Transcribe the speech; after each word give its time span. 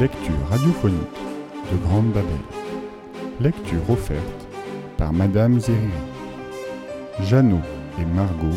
Lecture 0.00 0.48
radiophonique 0.48 0.96
de 1.70 1.76
Grande 1.76 2.10
Babel. 2.14 2.40
Lecture 3.38 3.90
offerte 3.90 4.48
par 4.96 5.12
Madame 5.12 5.60
Zeriri. 5.60 5.90
Jeannot 7.24 7.60
et 8.00 8.06
Margot, 8.06 8.56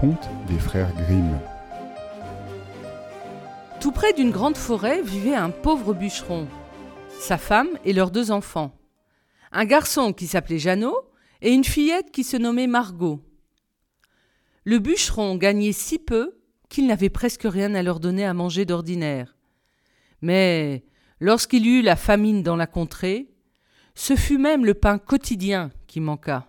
conte 0.00 0.28
des 0.48 0.58
frères 0.58 0.92
Grimm. 0.96 1.38
Tout 3.80 3.92
près 3.92 4.12
d'une 4.12 4.32
grande 4.32 4.56
forêt 4.56 5.00
vivait 5.00 5.36
un 5.36 5.50
pauvre 5.50 5.94
bûcheron, 5.94 6.48
sa 7.20 7.38
femme 7.38 7.78
et 7.84 7.92
leurs 7.92 8.10
deux 8.10 8.32
enfants. 8.32 8.76
Un 9.52 9.64
garçon 9.64 10.12
qui 10.12 10.26
s'appelait 10.26 10.58
Jeannot 10.58 10.98
et 11.40 11.52
une 11.52 11.62
fillette 11.62 12.10
qui 12.10 12.24
se 12.24 12.36
nommait 12.36 12.66
Margot. 12.66 13.20
Le 14.64 14.80
bûcheron 14.80 15.36
gagnait 15.36 15.70
si 15.70 16.00
peu 16.00 16.36
qu'il 16.68 16.88
n'avait 16.88 17.10
presque 17.10 17.44
rien 17.44 17.76
à 17.76 17.82
leur 17.84 18.00
donner 18.00 18.24
à 18.26 18.34
manger 18.34 18.64
d'ordinaire. 18.64 19.37
Mais 20.22 20.84
lorsqu'il 21.20 21.66
eut 21.66 21.82
la 21.82 21.96
famine 21.96 22.42
dans 22.42 22.56
la 22.56 22.66
contrée, 22.66 23.28
ce 23.94 24.16
fut 24.16 24.38
même 24.38 24.64
le 24.64 24.74
pain 24.74 24.98
quotidien 24.98 25.70
qui 25.86 26.00
manqua. 26.00 26.48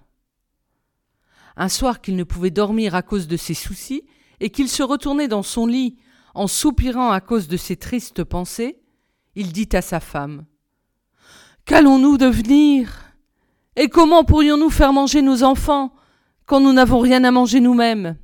Un 1.55 1.69
soir 1.69 2.01
qu'il 2.01 2.15
ne 2.15 2.23
pouvait 2.23 2.51
dormir 2.51 2.95
à 2.95 3.01
cause 3.01 3.27
de 3.27 3.37
ses 3.37 3.53
soucis, 3.53 4.03
et 4.39 4.49
qu'il 4.49 4.69
se 4.69 4.83
retournait 4.83 5.27
dans 5.27 5.43
son 5.43 5.67
lit 5.67 5.97
en 6.33 6.47
soupirant 6.47 7.11
à 7.11 7.21
cause 7.21 7.47
de 7.47 7.57
ses 7.57 7.75
tristes 7.75 8.23
pensées, 8.23 8.79
il 9.35 9.51
dit 9.51 9.69
à 9.73 9.81
sa 9.81 9.99
femme 9.99 10.45
Qu'allons-nous 11.65 12.17
devenir? 12.17 13.13
Et 13.75 13.89
comment 13.89 14.23
pourrions-nous 14.23 14.69
faire 14.69 14.93
manger 14.93 15.21
nos 15.21 15.43
enfants 15.43 15.93
quand 16.45 16.59
nous 16.59 16.73
n'avons 16.73 16.99
rien 16.99 17.23
à 17.23 17.31
manger 17.31 17.59
nous-mêmes? 17.59 18.17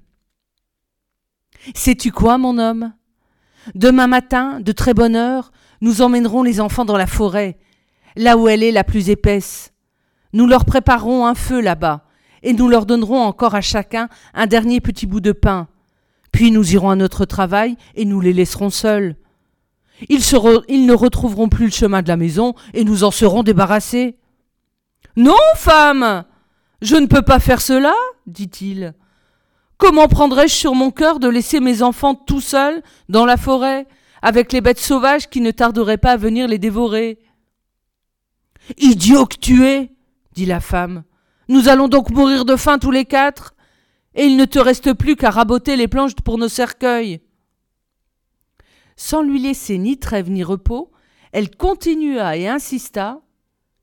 Sais-tu 1.76 2.12
quoi, 2.12 2.38
mon 2.38 2.58
homme? 2.58 2.94
Demain 3.74 4.08
matin, 4.08 4.60
de 4.60 4.72
très 4.72 4.94
bonne 4.94 5.16
heure, 5.16 5.52
nous 5.82 6.02
emmènerons 6.02 6.44
les 6.44 6.62
enfants 6.62 6.86
dans 6.86 6.98
la 6.98 7.08
forêt, 7.08 7.58
là 8.16 8.38
où 8.38 8.48
elle 8.48 8.64
est 8.64 8.72
la 8.72 8.84
plus 8.84 9.10
épaisse. 9.10 9.74
Nous 10.34 10.48
leur 10.48 10.66
préparerons 10.66 11.26
un 11.26 11.36
feu 11.36 11.62
là-bas, 11.62 12.06
et 12.44 12.54
nous 12.54 12.68
leur 12.68 12.86
donnerons 12.86 13.22
encore 13.22 13.56
à 13.56 13.62
chacun 13.62 14.08
un 14.34 14.48
dernier 14.48 14.82
petit 14.82 15.08
bout 15.08 15.22
de 15.22 15.32
pain. 15.32 15.68
Puis 16.32 16.52
nous 16.52 16.74
irons 16.74 16.90
à 16.90 16.96
notre 16.96 17.26
travail 17.26 17.78
et 17.96 18.06
nous 18.06 18.20
les 18.20 18.34
laisserons 18.34 18.70
seuls. 18.70 19.16
Ils, 20.10 20.20
ne 20.20 20.94
retrouveront 20.94 21.48
plus 21.48 21.66
le 21.66 21.72
chemin 21.72 22.02
de 22.02 22.10
la 22.10 22.18
maison 22.18 22.54
et 22.74 22.84
nous 22.84 23.04
en 23.04 23.12
serons 23.12 23.44
débarrassés. 23.44 24.18
Non, 25.16 25.38
femme. 25.56 26.26
Je 26.82 26.98
ne 26.98 27.06
peux 27.06 27.22
pas 27.22 27.40
faire 27.40 27.62
cela, 27.62 27.94
dit-il. 28.28 28.94
Comment 29.78 30.08
prendrais-je 30.08 30.54
sur 30.54 30.74
mon 30.74 30.92
cœur 30.92 31.20
de 31.20 31.28
laisser 31.28 31.60
mes 31.60 31.82
enfants 31.82 32.16
tout 32.16 32.42
seuls 32.42 32.82
dans 33.10 33.26
la 33.26 33.38
forêt, 33.38 33.88
avec 34.22 34.54
les 34.54 34.62
bêtes 34.62 34.80
sauvages 34.80 35.30
qui 35.30 35.42
ne 35.42 35.52
tarderaient 35.52 35.98
pas 35.98 36.14
à 36.14 36.18
venir 36.18 36.48
les 36.48 36.58
dévorer? 36.58 37.20
Idiot 38.78 39.26
que 39.26 39.38
tu 39.38 39.66
es 39.66 39.92
dit 40.34 40.46
la 40.46 40.60
femme. 40.60 41.04
Nous 41.48 41.68
allons 41.68 41.88
donc 41.88 42.10
mourir 42.10 42.46
de 42.46 42.56
faim 42.56 42.80
tous 42.80 42.92
les 42.92 43.06
quatre, 43.06 43.54
et 44.16 44.26
il 44.26 44.38
ne 44.38 44.46
te 44.46 44.60
reste 44.60 44.94
plus 44.94 45.16
qu'à 45.16 45.30
raboter 45.30 45.76
les 45.76 45.88
planches 45.88 46.16
pour 46.16 46.38
nos 46.38 46.48
cercueils. 46.48 47.22
Sans 48.96 49.22
lui 49.22 49.40
laisser 49.40 49.78
ni 49.78 49.98
trêve 49.98 50.30
ni 50.30 50.44
repos, 50.44 50.92
elle 51.34 51.56
continua 51.56 52.38
et 52.38 52.48
insista 52.48 53.22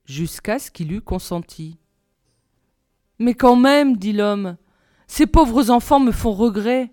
jusqu'à 0.07 0.59
ce 0.59 0.71
qu'il 0.71 0.93
eût 0.93 1.03
consenti. 1.03 1.79
Mais 3.19 3.35
quand 3.35 3.57
même, 3.57 3.99
dit 3.99 4.15
l'homme, 4.15 4.57
ces 5.13 5.27
pauvres 5.27 5.69
enfants 5.69 6.01
me 6.01 6.11
font 6.11 6.33
regret. 6.33 6.91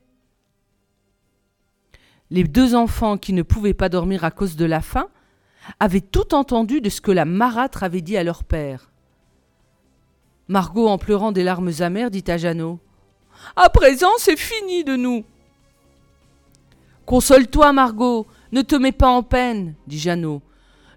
Les 2.30 2.44
deux 2.44 2.76
enfants 2.76 3.18
qui 3.18 3.32
ne 3.32 3.44
pouvaient 3.44 3.74
pas 3.74 3.88
dormir 3.88 4.26
à 4.26 4.30
cause 4.30 4.58
de 4.58 4.66
la 4.66 4.82
faim 4.82 5.08
avaient 5.80 6.02
tout 6.02 6.36
entendu 6.36 6.82
de 6.82 6.90
ce 6.90 7.00
que 7.00 7.14
la 7.14 7.24
marâtre 7.24 7.82
avait 7.82 8.02
dit 8.02 8.18
à 8.18 8.26
leur 8.26 8.44
père. 8.44 8.92
Margot, 10.50 10.90
en 10.90 10.98
pleurant 10.98 11.32
des 11.32 11.46
larmes 11.46 11.72
amères, 11.80 12.12
dit 12.12 12.26
à 12.28 12.36
Jeannot 12.36 12.82
À 13.56 13.70
présent, 13.70 14.12
c'est 14.18 14.38
fini 14.38 14.84
de 14.84 14.98
nous. 14.98 15.24
Console-toi, 17.06 17.72
Margot, 17.72 18.28
ne 18.52 18.62
te 18.64 18.76
mets 18.76 18.92
pas 18.92 19.08
en 19.08 19.24
peine, 19.24 19.76
dit 19.88 19.98
Jeannot. 19.98 20.42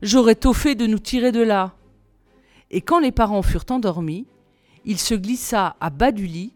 J'aurais 0.03 0.35
tôt 0.35 0.55
fait 0.55 0.75
de 0.75 0.89
nous 0.89 0.99
tirer 0.99 1.31
de 1.31 1.43
là. 1.43 1.77
Et 2.73 2.81
quand 2.81 2.99
les 2.99 3.13
parents 3.13 3.43
furent 3.43 3.71
endormis, 3.71 4.27
il 4.85 4.99
se 4.99 5.15
glissa 5.15 5.77
à 5.79 5.89
bas 5.91 6.11
du 6.11 6.27
lit 6.27 6.53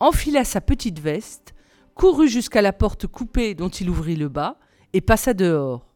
enfila 0.00 0.44
sa 0.44 0.60
petite 0.60 0.98
veste, 0.98 1.54
courut 1.94 2.28
jusqu'à 2.28 2.62
la 2.62 2.72
porte 2.72 3.06
coupée 3.06 3.54
dont 3.54 3.68
il 3.68 3.90
ouvrit 3.90 4.16
le 4.16 4.28
bas, 4.28 4.58
et 4.92 5.00
passa 5.00 5.34
dehors. 5.34 5.86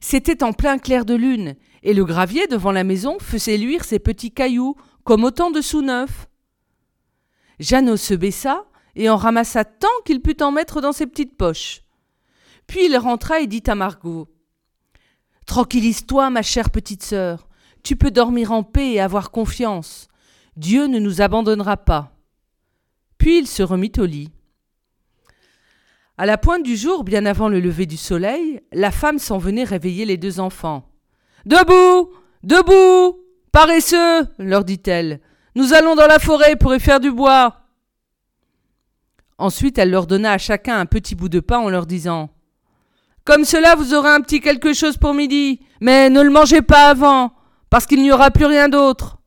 C'était 0.00 0.42
en 0.42 0.52
plein 0.52 0.78
clair 0.78 1.04
de 1.04 1.14
lune, 1.14 1.56
et 1.82 1.94
le 1.94 2.04
gravier 2.04 2.46
devant 2.46 2.72
la 2.72 2.84
maison 2.84 3.18
faisait 3.20 3.56
luire 3.56 3.84
ses 3.84 3.98
petits 3.98 4.32
cailloux 4.32 4.76
comme 5.04 5.24
autant 5.24 5.50
de 5.50 5.60
sous-neufs. 5.60 6.28
Jeannot 7.60 7.96
se 7.96 8.14
baissa 8.14 8.66
et 8.96 9.08
en 9.08 9.16
ramassa 9.16 9.64
tant 9.64 9.88
qu'il 10.04 10.20
put 10.20 10.42
en 10.42 10.50
mettre 10.50 10.80
dans 10.80 10.92
ses 10.92 11.06
petites 11.06 11.36
poches. 11.36 11.82
Puis 12.66 12.86
il 12.86 12.96
rentra 12.96 13.40
et 13.40 13.46
dit 13.46 13.62
à 13.66 13.74
Margot 13.74 14.28
Tranquillise-toi, 15.46 16.30
ma 16.30 16.42
chère 16.42 16.70
petite 16.70 17.04
sœur, 17.04 17.48
tu 17.84 17.94
peux 17.94 18.10
dormir 18.10 18.50
en 18.50 18.64
paix 18.64 18.94
et 18.94 19.00
avoir 19.00 19.30
confiance. 19.30 20.08
Dieu 20.56 20.86
ne 20.86 20.98
nous 20.98 21.20
abandonnera 21.22 21.76
pas. 21.76 22.15
Puis 23.26 23.38
il 23.38 23.48
se 23.48 23.64
remit 23.64 23.90
au 23.98 24.04
lit. 24.04 24.30
À 26.16 26.26
la 26.26 26.38
pointe 26.38 26.62
du 26.62 26.76
jour, 26.76 27.02
bien 27.02 27.26
avant 27.26 27.48
le 27.48 27.58
lever 27.58 27.84
du 27.84 27.96
soleil, 27.96 28.60
la 28.70 28.92
femme 28.92 29.18
s'en 29.18 29.36
venait 29.36 29.64
réveiller 29.64 30.04
les 30.04 30.16
deux 30.16 30.38
enfants. 30.38 30.88
Debout 31.44 32.12
Debout 32.44 33.18
Paresseux 33.50 34.28
leur 34.38 34.64
dit-elle. 34.64 35.20
Nous 35.56 35.72
allons 35.72 35.96
dans 35.96 36.06
la 36.06 36.20
forêt 36.20 36.54
pour 36.54 36.72
y 36.72 36.78
faire 36.78 37.00
du 37.00 37.10
bois. 37.10 37.62
Ensuite, 39.38 39.76
elle 39.78 39.90
leur 39.90 40.06
donna 40.06 40.30
à 40.30 40.38
chacun 40.38 40.78
un 40.78 40.86
petit 40.86 41.16
bout 41.16 41.28
de 41.28 41.40
pain 41.40 41.58
en 41.58 41.68
leur 41.68 41.86
disant 41.86 42.30
Comme 43.24 43.44
cela, 43.44 43.74
vous 43.74 43.92
aurez 43.92 44.10
un 44.10 44.20
petit 44.20 44.40
quelque 44.40 44.72
chose 44.72 44.98
pour 44.98 45.14
midi, 45.14 45.66
mais 45.80 46.10
ne 46.10 46.22
le 46.22 46.30
mangez 46.30 46.62
pas 46.62 46.90
avant, 46.90 47.32
parce 47.70 47.86
qu'il 47.86 48.02
n'y 48.02 48.12
aura 48.12 48.30
plus 48.30 48.46
rien 48.46 48.68
d'autre. 48.68 49.18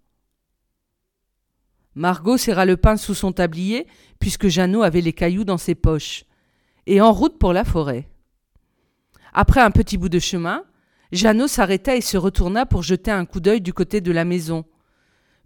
Margot 2.00 2.38
serra 2.38 2.64
le 2.64 2.78
pain 2.78 2.96
sous 2.96 3.14
son 3.14 3.34
tablier, 3.34 3.86
puisque 4.20 4.48
Jeannot 4.48 4.84
avait 4.84 5.02
les 5.02 5.12
cailloux 5.12 5.44
dans 5.44 5.58
ses 5.58 5.76
poches, 5.76 6.24
et 6.88 7.02
en 7.02 7.12
route 7.12 7.38
pour 7.38 7.52
la 7.52 7.66
forêt. 7.66 8.08
Après 9.34 9.60
un 9.60 9.70
petit 9.70 9.98
bout 9.98 10.08
de 10.08 10.18
chemin, 10.18 10.64
Jeannot 11.12 11.50
s'arrêta 11.50 11.98
et 11.98 12.02
se 12.02 12.16
retourna 12.16 12.66
pour 12.66 12.84
jeter 12.84 13.12
un 13.12 13.26
coup 13.26 13.42
d'œil 13.42 13.60
du 13.60 13.74
côté 13.74 14.00
de 14.00 14.14
la 14.14 14.24
maison. 14.24 14.64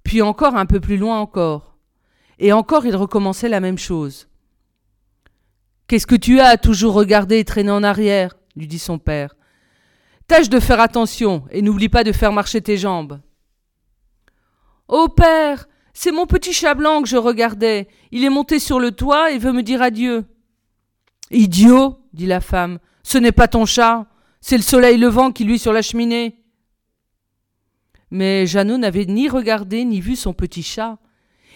Puis 0.04 0.22
encore 0.22 0.56
un 0.56 0.68
peu 0.68 0.80
plus 0.80 0.98
loin 0.98 1.20
encore. 1.20 1.76
Et 2.38 2.54
encore 2.54 2.86
il 2.86 2.96
recommençait 2.96 3.50
la 3.50 3.60
même 3.60 3.80
chose. 3.80 4.28
Qu'est-ce 5.88 6.06
que 6.06 6.14
tu 6.14 6.40
as 6.40 6.50
à 6.50 6.58
toujours 6.58 6.94
regarder 6.94 7.40
et 7.40 7.46
traîner 7.46 7.72
en 7.72 7.82
arrière? 7.82 8.36
lui 8.56 8.68
dit 8.68 8.78
son 8.78 9.00
père. 9.00 9.36
Tâche 10.28 10.50
de 10.50 10.60
faire 10.60 10.82
attention 10.82 11.46
et 11.50 11.64
n'oublie 11.64 11.90
pas 11.90 12.04
de 12.04 12.12
faire 12.12 12.32
marcher 12.32 12.62
tes 12.62 12.78
jambes. 12.78 13.20
Ô 14.88 15.10
père, 15.10 15.66
c'est 15.94 16.12
mon 16.12 16.26
petit 16.26 16.54
chat 16.54 16.74
blanc 16.74 17.02
que 17.02 17.08
je 17.08 17.18
regardais. 17.18 17.88
Il 18.12 18.24
est 18.24 18.30
monté 18.30 18.60
sur 18.60 18.80
le 18.80 18.92
toit 18.92 19.32
et 19.32 19.38
veut 19.38 19.52
me 19.52 19.64
dire 19.64 19.82
adieu. 19.82 20.26
Idiot, 21.32 22.00
dit 22.14 22.26
la 22.26 22.42
femme, 22.42 22.80
ce 23.04 23.18
n'est 23.18 23.32
pas 23.32 23.48
ton 23.48 23.66
chat, 23.66 24.08
c'est 24.42 24.58
le 24.58 24.64
soleil 24.64 24.98
levant 24.98 25.32
qui 25.32 25.44
luit 25.44 25.60
sur 25.60 25.74
la 25.74 25.82
cheminée. 25.82 26.44
Mais 28.12 28.46
Jeannot 28.46 28.78
n'avait 28.78 29.06
ni 29.06 29.30
regardé 29.30 29.86
ni 29.86 30.00
vu 30.00 30.16
son 30.16 30.34
petit 30.34 30.64
chat. 30.64 30.98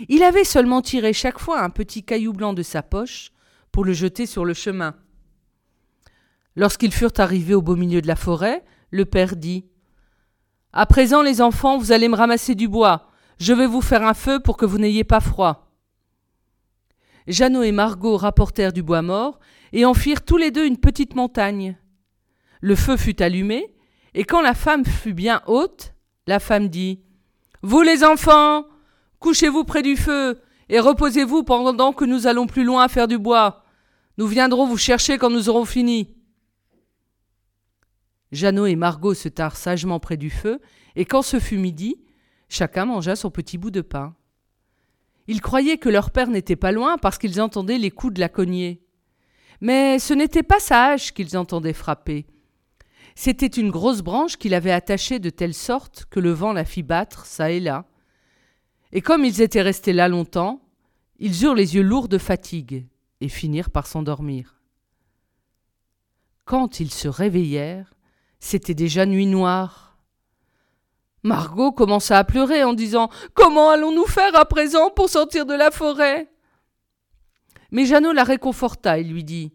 Il 0.09 0.23
avait 0.23 0.43
seulement 0.43 0.81
tiré 0.81 1.13
chaque 1.13 1.39
fois 1.39 1.61
un 1.61 1.69
petit 1.69 2.03
caillou 2.03 2.33
blanc 2.33 2.53
de 2.53 2.63
sa 2.63 2.81
poche 2.81 3.31
pour 3.71 3.85
le 3.85 3.93
jeter 3.93 4.25
sur 4.25 4.45
le 4.45 4.53
chemin. 4.53 4.95
Lorsqu'ils 6.55 6.93
furent 6.93 7.11
arrivés 7.17 7.53
au 7.53 7.61
beau 7.61 7.75
milieu 7.75 8.01
de 8.01 8.07
la 8.07 8.15
forêt, 8.15 8.63
le 8.89 9.05
père 9.05 9.35
dit 9.35 9.65
À 10.73 10.85
présent, 10.85 11.21
les 11.21 11.41
enfants, 11.41 11.77
vous 11.77 11.91
allez 11.91 12.07
me 12.07 12.15
ramasser 12.15 12.55
du 12.55 12.67
bois. 12.67 13.11
Je 13.39 13.53
vais 13.53 13.67
vous 13.67 13.81
faire 13.81 14.03
un 14.03 14.13
feu 14.13 14.39
pour 14.39 14.57
que 14.57 14.65
vous 14.65 14.77
n'ayez 14.77 15.03
pas 15.03 15.19
froid. 15.19 15.71
Jeannot 17.27 17.63
et 17.63 17.71
Margot 17.71 18.17
rapportèrent 18.17 18.73
du 18.73 18.83
bois 18.83 19.01
mort 19.01 19.39
et 19.73 19.85
en 19.85 19.93
firent 19.93 20.23
tous 20.23 20.37
les 20.37 20.51
deux 20.51 20.65
une 20.65 20.77
petite 20.77 21.15
montagne. 21.15 21.77
Le 22.61 22.75
feu 22.75 22.97
fut 22.97 23.21
allumé, 23.21 23.75
et 24.13 24.23
quand 24.23 24.41
la 24.41 24.53
femme 24.53 24.85
fut 24.85 25.13
bien 25.13 25.41
haute, 25.45 25.93
la 26.25 26.39
femme 26.39 26.69
dit 26.69 27.01
Vous 27.61 27.81
les 27.81 28.03
enfants, 28.03 28.65
couchez-vous 29.19 29.63
près 29.65 29.83
du 29.83 29.95
feu 29.95 30.41
et 30.69 30.79
reposez-vous 30.79 31.43
pendant 31.43 31.93
que 31.93 32.05
nous 32.05 32.27
allons 32.27 32.47
plus 32.47 32.63
loin 32.63 32.87
faire 32.87 33.07
du 33.07 33.17
bois. 33.17 33.63
Nous 34.17 34.27
viendrons 34.27 34.65
vous 34.65 34.77
chercher 34.77 35.17
quand 35.17 35.29
nous 35.29 35.49
aurons 35.49 35.65
fini. 35.65 36.15
Jeannot 38.31 38.65
et 38.65 38.75
Margot 38.75 39.13
se 39.13 39.29
tinrent 39.29 39.55
sagement 39.55 39.99
près 39.99 40.17
du 40.17 40.29
feu, 40.29 40.59
et 40.95 41.05
quand 41.05 41.21
ce 41.21 41.39
fut 41.39 41.57
midi, 41.57 41.97
Chacun 42.49 42.85
mangea 42.85 43.15
son 43.15 43.29
petit 43.29 43.57
bout 43.57 43.71
de 43.71 43.81
pain. 43.81 44.15
Ils 45.27 45.41
croyaient 45.41 45.77
que 45.77 45.89
leur 45.89 46.11
père 46.11 46.29
n'était 46.29 46.55
pas 46.55 46.71
loin 46.71 46.97
parce 46.97 47.17
qu'ils 47.17 47.41
entendaient 47.41 47.77
les 47.77 47.91
coups 47.91 48.13
de 48.13 48.19
la 48.19 48.29
cognée. 48.29 48.81
Mais 49.59 49.99
ce 49.99 50.13
n'était 50.13 50.43
pas 50.43 50.59
sa 50.59 50.85
hache 50.85 51.13
qu'ils 51.13 51.37
entendaient 51.37 51.73
frapper. 51.73 52.25
C'était 53.15 53.47
une 53.47 53.71
grosse 53.71 54.01
branche 54.01 54.37
qu'il 54.37 54.53
avait 54.53 54.71
attachée 54.71 55.19
de 55.19 55.29
telle 55.29 55.53
sorte 55.53 56.05
que 56.05 56.19
le 56.19 56.31
vent 56.31 56.53
la 56.53 56.65
fit 56.65 56.83
battre 56.83 57.25
çà 57.25 57.51
et 57.51 57.59
là. 57.59 57.85
Et 58.91 59.01
comme 59.01 59.25
ils 59.25 59.41
étaient 59.41 59.61
restés 59.61 59.93
là 59.93 60.07
longtemps, 60.07 60.61
ils 61.19 61.43
eurent 61.43 61.55
les 61.55 61.75
yeux 61.75 61.81
lourds 61.81 62.07
de 62.07 62.19
fatigue 62.19 62.87
et 63.19 63.27
finirent 63.27 63.71
par 63.71 63.87
s'endormir. 63.87 64.61
Quand 66.45 66.79
ils 66.79 66.91
se 66.91 67.07
réveillèrent, 67.07 67.93
c'était 68.39 68.75
déjà 68.75 69.05
nuit 69.05 69.25
noire. 69.25 69.86
Margot 71.23 71.71
commença 71.71 72.17
à 72.17 72.23
pleurer 72.23 72.63
en 72.63 72.73
disant 72.73 73.09
Comment 73.33 73.69
allons-nous 73.69 74.05
faire 74.05 74.35
à 74.35 74.45
présent 74.45 74.89
pour 74.89 75.09
sortir 75.09 75.45
de 75.45 75.53
la 75.53 75.71
forêt? 75.71 76.29
Mais 77.71 77.85
Jeannot 77.85 78.13
la 78.13 78.23
réconforta 78.23 78.97
et 78.97 79.03
lui 79.03 79.23
dit 79.23 79.51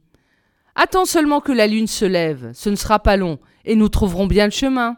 Attends 0.75 1.05
seulement 1.05 1.41
que 1.41 1.53
la 1.53 1.67
lune 1.67 1.87
se 1.87 2.05
lève, 2.05 2.53
ce 2.55 2.71
ne 2.71 2.77
sera 2.77 2.99
pas 2.99 3.17
long, 3.17 3.39
et 3.65 3.77
nous 3.77 3.89
trouverons 3.89 4.27
bien 4.27 4.47
le 4.47 4.51
chemin. 4.51 4.97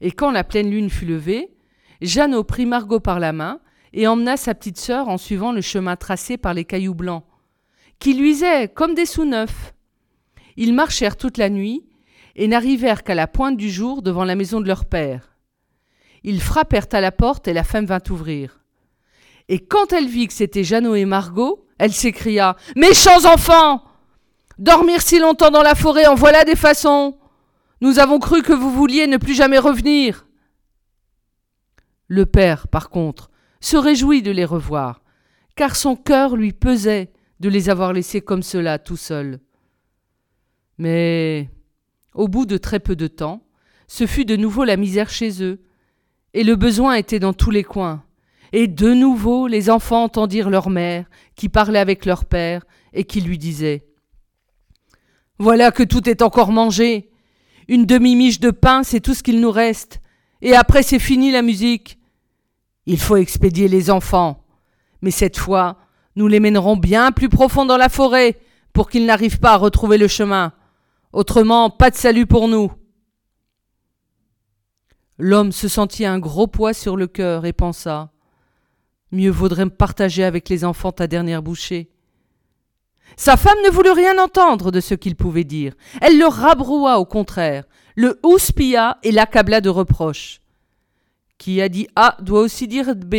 Et 0.00 0.10
quand 0.10 0.30
la 0.30 0.44
pleine 0.44 0.70
lune 0.70 0.90
fut 0.90 1.06
levée, 1.06 1.54
Jeannot 2.00 2.44
prit 2.44 2.66
Margot 2.66 3.00
par 3.00 3.20
la 3.20 3.32
main 3.32 3.60
et 3.92 4.06
emmena 4.06 4.36
sa 4.36 4.54
petite 4.54 4.78
sœur 4.78 5.08
en 5.08 5.18
suivant 5.18 5.52
le 5.52 5.60
chemin 5.60 5.96
tracé 5.96 6.36
par 6.36 6.54
les 6.54 6.64
cailloux 6.64 6.94
blancs, 6.94 7.24
qui 7.98 8.14
luisaient 8.14 8.68
comme 8.68 8.94
des 8.94 9.06
sous 9.06 9.24
neufs. 9.24 9.74
Ils 10.56 10.74
marchèrent 10.74 11.16
toute 11.16 11.38
la 11.38 11.50
nuit 11.50 11.84
et 12.38 12.46
n'arrivèrent 12.46 13.02
qu'à 13.02 13.16
la 13.16 13.26
pointe 13.26 13.56
du 13.56 13.68
jour 13.68 14.00
devant 14.00 14.24
la 14.24 14.36
maison 14.36 14.60
de 14.60 14.68
leur 14.68 14.86
père. 14.86 15.36
Ils 16.22 16.40
frappèrent 16.40 16.86
à 16.92 17.00
la 17.00 17.10
porte 17.10 17.48
et 17.48 17.52
la 17.52 17.64
femme 17.64 17.86
vint 17.86 18.02
ouvrir. 18.10 18.60
Et 19.48 19.58
quand 19.58 19.92
elle 19.92 20.06
vit 20.06 20.28
que 20.28 20.32
c'était 20.32 20.62
Jeannot 20.62 20.94
et 20.94 21.04
Margot, 21.04 21.66
elle 21.78 21.92
s'écria 21.92 22.56
Méchants 22.76 23.24
enfants 23.26 23.82
Dormir 24.58 25.02
si 25.02 25.18
longtemps 25.18 25.50
dans 25.50 25.62
la 25.62 25.74
forêt, 25.74 26.06
en 26.06 26.14
voilà 26.14 26.44
des 26.44 26.56
façons. 26.56 27.18
Nous 27.80 27.98
avons 27.98 28.20
cru 28.20 28.42
que 28.42 28.52
vous 28.52 28.72
vouliez 28.72 29.06
ne 29.06 29.16
plus 29.16 29.34
jamais 29.34 29.58
revenir. 29.58 30.26
Le 32.06 32.24
père, 32.24 32.68
par 32.68 32.88
contre, 32.88 33.30
se 33.60 33.76
réjouit 33.76 34.22
de 34.22 34.30
les 34.30 34.44
revoir, 34.44 35.02
car 35.56 35.76
son 35.76 35.96
cœur 35.96 36.36
lui 36.36 36.52
pesait 36.52 37.12
de 37.40 37.48
les 37.48 37.68
avoir 37.68 37.92
laissés 37.92 38.20
comme 38.20 38.42
cela 38.42 38.78
tout 38.78 38.96
seuls. 38.96 39.40
Mais, 40.76 41.50
au 42.14 42.28
bout 42.28 42.46
de 42.46 42.56
très 42.56 42.80
peu 42.80 42.96
de 42.96 43.06
temps, 43.06 43.42
ce 43.86 44.06
fut 44.06 44.24
de 44.24 44.36
nouveau 44.36 44.64
la 44.64 44.76
misère 44.76 45.10
chez 45.10 45.42
eux, 45.42 45.60
et 46.34 46.44
le 46.44 46.56
besoin 46.56 46.94
était 46.94 47.20
dans 47.20 47.32
tous 47.32 47.50
les 47.50 47.64
coins. 47.64 48.04
Et 48.52 48.66
de 48.66 48.92
nouveau 48.92 49.46
les 49.46 49.70
enfants 49.70 50.04
entendirent 50.04 50.50
leur 50.50 50.70
mère, 50.70 51.06
qui 51.36 51.48
parlait 51.48 51.78
avec 51.78 52.04
leur 52.04 52.24
père, 52.24 52.64
et 52.92 53.04
qui 53.04 53.20
lui 53.20 53.38
disait 53.38 53.88
voilà 55.38 55.70
que 55.70 55.84
tout 55.84 56.08
est 56.08 56.22
encore 56.22 56.50
mangé. 56.50 57.10
Une 57.68 57.86
demi-miche 57.86 58.40
de 58.40 58.50
pain, 58.50 58.82
c'est 58.82 59.00
tout 59.00 59.14
ce 59.14 59.22
qu'il 59.22 59.40
nous 59.40 59.52
reste. 59.52 60.00
Et 60.42 60.54
après, 60.54 60.82
c'est 60.82 60.98
fini 60.98 61.30
la 61.30 61.42
musique. 61.42 61.98
Il 62.86 62.98
faut 62.98 63.16
expédier 63.16 63.68
les 63.68 63.90
enfants. 63.90 64.44
Mais 65.00 65.10
cette 65.12 65.38
fois, 65.38 65.76
nous 66.16 66.26
les 66.26 66.40
mènerons 66.40 66.76
bien 66.76 67.12
plus 67.12 67.28
profond 67.28 67.66
dans 67.66 67.76
la 67.76 67.88
forêt 67.88 68.36
pour 68.72 68.90
qu'ils 68.90 69.06
n'arrivent 69.06 69.38
pas 69.38 69.52
à 69.52 69.56
retrouver 69.56 69.96
le 69.96 70.08
chemin. 70.08 70.52
Autrement, 71.12 71.70
pas 71.70 71.90
de 71.90 71.96
salut 71.96 72.26
pour 72.26 72.48
nous. 72.48 72.72
L'homme 75.18 75.52
se 75.52 75.66
sentit 75.66 76.04
un 76.04 76.18
gros 76.18 76.46
poids 76.46 76.74
sur 76.74 76.96
le 76.96 77.06
cœur 77.06 77.44
et 77.44 77.52
pensa 77.52 78.12
Mieux 79.10 79.30
vaudrait 79.30 79.68
partager 79.70 80.22
avec 80.22 80.48
les 80.48 80.64
enfants 80.64 80.92
ta 80.92 81.06
dernière 81.06 81.42
bouchée. 81.42 81.90
Sa 83.16 83.36
femme 83.36 83.58
ne 83.64 83.70
voulut 83.70 83.90
rien 83.90 84.22
entendre 84.22 84.70
de 84.70 84.80
ce 84.80 84.94
qu'il 84.94 85.16
pouvait 85.16 85.44
dire. 85.44 85.74
Elle 86.02 86.18
le 86.18 86.26
rabroua 86.26 86.98
au 86.98 87.06
contraire, 87.06 87.64
le 87.96 88.20
houspilla 88.22 88.98
et 89.02 89.10
l'accabla 89.10 89.60
de 89.60 89.70
reproches. 89.70 90.40
Qui 91.38 91.62
a 91.62 91.68
dit 91.68 91.88
A 91.96 92.16
doit 92.20 92.40
aussi 92.40 92.68
dire 92.68 92.94
B. 92.94 93.14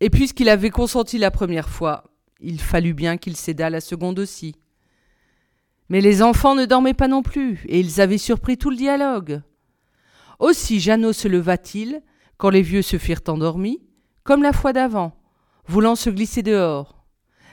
Et 0.00 0.10
puisqu'il 0.10 0.48
avait 0.48 0.70
consenti 0.70 1.18
la 1.18 1.30
première 1.30 1.68
fois, 1.68 2.04
il 2.40 2.60
fallut 2.60 2.94
bien 2.94 3.16
qu'il 3.16 3.36
cédât 3.36 3.70
la 3.70 3.80
seconde 3.80 4.18
aussi. 4.18 4.56
Mais 5.88 6.00
les 6.00 6.22
enfants 6.22 6.54
ne 6.54 6.64
dormaient 6.64 6.94
pas 6.94 7.08
non 7.08 7.22
plus, 7.22 7.64
et 7.68 7.80
ils 7.80 8.00
avaient 8.00 8.18
surpris 8.18 8.58
tout 8.58 8.70
le 8.70 8.76
dialogue. 8.76 9.42
Aussi 10.38 10.80
Jeannot 10.80 11.12
se 11.12 11.28
leva-t-il, 11.28 12.02
quand 12.36 12.50
les 12.50 12.62
vieux 12.62 12.82
se 12.82 12.98
firent 12.98 13.22
endormis, 13.28 13.82
comme 14.24 14.42
la 14.42 14.52
fois 14.52 14.72
d'avant, 14.72 15.16
voulant 15.66 15.96
se 15.96 16.10
glisser 16.10 16.42
dehors. 16.42 17.04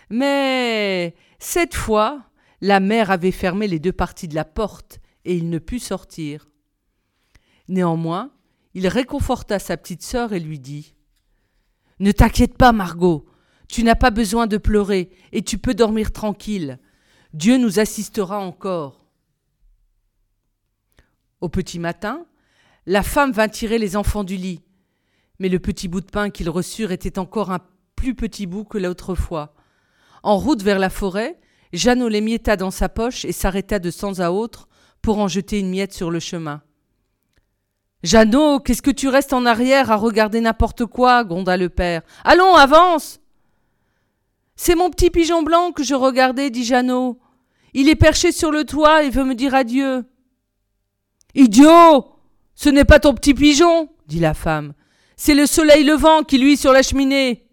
Mais 0.10 1.16
cette 1.40 1.76
fois, 1.76 2.24
la 2.62 2.80
mère 2.80 3.12
avait 3.12 3.32
fermé 3.32 3.68
les 3.68 3.80
deux 3.80 3.92
parties 3.92 4.28
de 4.28 4.36
la 4.36 4.46
porte 4.46 5.00
et 5.26 5.36
il 5.36 5.50
ne 5.50 5.60
put 5.60 5.80
sortir. 5.80 6.50
Néanmoins, 7.68 8.32
il 8.74 8.88
réconforta 8.88 9.60
sa 9.60 9.78
petite 9.78 10.02
sœur 10.02 10.34
et 10.34 10.40
lui 10.40 10.60
dit 10.60 10.96
Ne 12.00 12.12
t'inquiète 12.12 12.58
pas, 12.58 12.72
Margot, 12.72 13.26
tu 13.70 13.84
n'as 13.84 13.96
pas 13.96 14.12
besoin 14.12 14.48
de 14.48 14.58
pleurer 14.58 15.10
et 15.32 15.42
tu 15.42 15.58
peux 15.58 15.74
dormir 15.74 16.12
tranquille. 16.12 16.80
Dieu 17.34 17.58
nous 17.58 17.80
assistera 17.80 18.40
encore. 18.40 19.06
Au 21.42 21.50
petit 21.50 21.80
matin, 21.80 22.26
la 22.86 23.02
femme 23.02 23.32
vint 23.32 23.48
tirer 23.48 23.80
les 23.80 23.96
enfants 23.98 24.24
du 24.24 24.38
lit, 24.38 24.62
mais 25.40 25.50
le 25.50 25.60
petit 25.60 25.88
bout 25.88 26.02
de 26.02 26.12
pain 26.12 26.30
qu'ils 26.30 26.50
reçurent 26.50 26.92
était 26.92 27.18
encore 27.18 27.52
un 27.52 27.60
plus 27.96 28.14
petit 28.14 28.46
bout 28.46 28.66
que 28.66 28.78
l'autre 28.78 29.16
fois. 29.16 29.56
En 30.22 30.38
route 30.38 30.62
vers 30.62 30.78
la 30.78 30.92
forêt, 30.92 31.40
Jeannot 31.74 32.08
les 32.08 32.22
mietta 32.22 32.56
dans 32.56 32.70
sa 32.70 32.88
poche 32.88 33.26
et 33.26 33.32
s'arrêta 33.32 33.80
de 33.80 33.90
temps 33.90 34.20
à 34.20 34.30
autre 34.30 34.68
pour 35.02 35.18
en 35.18 35.28
jeter 35.28 35.60
une 35.60 35.72
miette 35.72 35.94
sur 35.94 36.12
le 36.12 36.20
chemin. 36.20 36.62
Jeannot, 38.04 38.60
qu'est-ce 38.60 38.82
que 38.84 38.92
tu 38.92 39.08
restes 39.08 39.34
en 39.34 39.46
arrière 39.46 39.90
à 39.90 39.96
regarder 39.96 40.40
n'importe 40.40 40.86
quoi? 40.86 41.24
gronda 41.24 41.58
le 41.58 41.70
père. 41.70 42.04
Allons, 42.24 42.54
avance 42.54 43.20
C'est 44.56 44.76
mon 44.76 44.92
petit 44.92 45.10
pigeon 45.10 45.42
blanc 45.42 45.72
que 45.72 45.84
je 45.84 45.96
regardais, 45.96 46.52
dit 46.52 46.64
Jeannot. 46.64 47.20
Il 47.74 47.90
est 47.90 47.96
perché 47.96 48.32
sur 48.32 48.52
le 48.52 48.64
toit 48.64 49.04
et 49.04 49.10
veut 49.10 49.24
me 49.24 49.36
dire 49.36 49.56
adieu. 49.56 50.06
Idiot 51.36 52.06
Ce 52.56 52.70
n'est 52.70 52.86
pas 52.86 53.00
ton 53.00 53.14
petit 53.14 53.34
pigeon, 53.34 53.90
dit 54.08 54.20
la 54.20 54.34
femme. 54.34 54.74
C'est 55.16 55.36
le 55.36 55.46
soleil 55.46 55.84
levant 55.84 56.24
qui 56.24 56.38
luit 56.38 56.58
sur 56.58 56.74
la 56.74 56.84
cheminée 56.84 57.44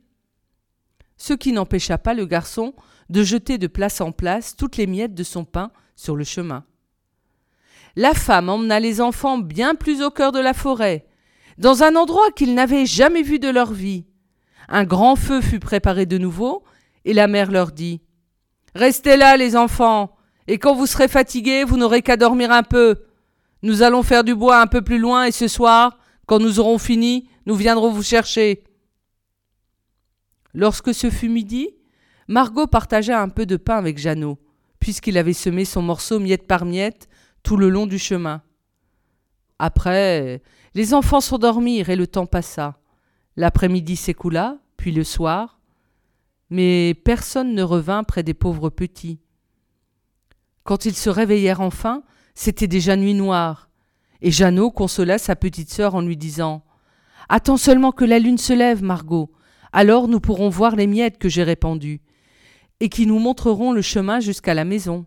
ce 1.20 1.34
qui 1.34 1.52
n'empêcha 1.52 1.98
pas 1.98 2.14
le 2.14 2.24
garçon 2.24 2.74
de 3.10 3.22
jeter 3.22 3.58
de 3.58 3.66
place 3.66 4.00
en 4.00 4.10
place 4.10 4.56
toutes 4.56 4.78
les 4.78 4.86
miettes 4.86 5.14
de 5.14 5.22
son 5.22 5.44
pain 5.44 5.70
sur 5.94 6.16
le 6.16 6.24
chemin. 6.24 6.64
La 7.94 8.14
femme 8.14 8.48
emmena 8.48 8.80
les 8.80 9.02
enfants 9.02 9.36
bien 9.36 9.74
plus 9.74 10.02
au 10.02 10.10
cœur 10.10 10.32
de 10.32 10.40
la 10.40 10.54
forêt, 10.54 11.06
dans 11.58 11.82
un 11.82 11.94
endroit 11.94 12.30
qu'ils 12.30 12.54
n'avaient 12.54 12.86
jamais 12.86 13.22
vu 13.22 13.38
de 13.38 13.50
leur 13.50 13.72
vie. 13.72 14.06
Un 14.68 14.84
grand 14.84 15.14
feu 15.14 15.42
fut 15.42 15.58
préparé 15.58 16.06
de 16.06 16.16
nouveau, 16.16 16.64
et 17.04 17.12
la 17.12 17.26
mère 17.26 17.50
leur 17.50 17.70
dit 17.70 18.00
Restez 18.74 19.16
là, 19.16 19.36
les 19.36 19.56
enfants, 19.56 20.16
et 20.46 20.58
quand 20.58 20.74
vous 20.74 20.86
serez 20.86 21.08
fatigués, 21.08 21.64
vous 21.64 21.76
n'aurez 21.76 22.02
qu'à 22.02 22.16
dormir 22.16 22.50
un 22.52 22.62
peu. 22.62 22.96
Nous 23.62 23.82
allons 23.82 24.02
faire 24.02 24.24
du 24.24 24.34
bois 24.34 24.60
un 24.60 24.66
peu 24.66 24.82
plus 24.82 24.98
loin, 24.98 25.24
et 25.24 25.32
ce 25.32 25.48
soir, 25.48 25.98
quand 26.26 26.38
nous 26.38 26.60
aurons 26.60 26.78
fini, 26.78 27.28
nous 27.46 27.54
viendrons 27.54 27.90
vous 27.90 28.02
chercher. 28.02 28.64
Lorsque 30.54 30.94
ce 30.94 31.10
fut 31.10 31.28
midi, 31.28 31.70
Margot 32.28 32.66
partagea 32.66 33.20
un 33.20 33.28
peu 33.28 33.46
de 33.46 33.56
pain 33.56 33.76
avec 33.76 33.98
Jeannot, 33.98 34.38
puisqu'il 34.78 35.18
avait 35.18 35.32
semé 35.32 35.64
son 35.64 35.82
morceau 35.82 36.18
miette 36.18 36.46
par 36.46 36.64
miette 36.64 37.08
tout 37.42 37.56
le 37.56 37.68
long 37.68 37.86
du 37.86 37.98
chemin. 37.98 38.42
Après, 39.58 40.42
les 40.74 40.94
enfants 40.94 41.20
s'endormirent 41.20 41.90
et 41.90 41.96
le 41.96 42.06
temps 42.06 42.26
passa. 42.26 42.78
L'après-midi 43.36 43.96
s'écoula, 43.96 44.58
puis 44.76 44.92
le 44.92 45.04
soir, 45.04 45.59
mais 46.50 46.94
personne 47.04 47.54
ne 47.54 47.62
revint 47.62 48.04
près 48.04 48.22
des 48.22 48.34
pauvres 48.34 48.70
petits. 48.70 49.20
Quand 50.64 50.84
ils 50.84 50.96
se 50.96 51.08
réveillèrent 51.08 51.60
enfin, 51.60 52.02
c'était 52.34 52.66
déjà 52.66 52.96
nuit 52.96 53.14
noire, 53.14 53.70
et 54.20 54.30
Jeannot 54.30 54.70
consola 54.70 55.18
sa 55.18 55.36
petite 55.36 55.70
sœur 55.70 55.94
en 55.94 56.02
lui 56.02 56.16
disant 56.16 56.62
Attends 57.28 57.56
seulement 57.56 57.92
que 57.92 58.04
la 58.04 58.18
lune 58.18 58.38
se 58.38 58.52
lève, 58.52 58.82
Margot, 58.82 59.32
alors 59.72 60.08
nous 60.08 60.20
pourrons 60.20 60.48
voir 60.48 60.74
les 60.74 60.86
miettes 60.86 61.18
que 61.18 61.28
j'ai 61.28 61.44
répandues, 61.44 62.00
et 62.80 62.88
qui 62.88 63.06
nous 63.06 63.18
montreront 63.18 63.72
le 63.72 63.82
chemin 63.82 64.20
jusqu'à 64.20 64.54
la 64.54 64.64
maison. 64.64 65.06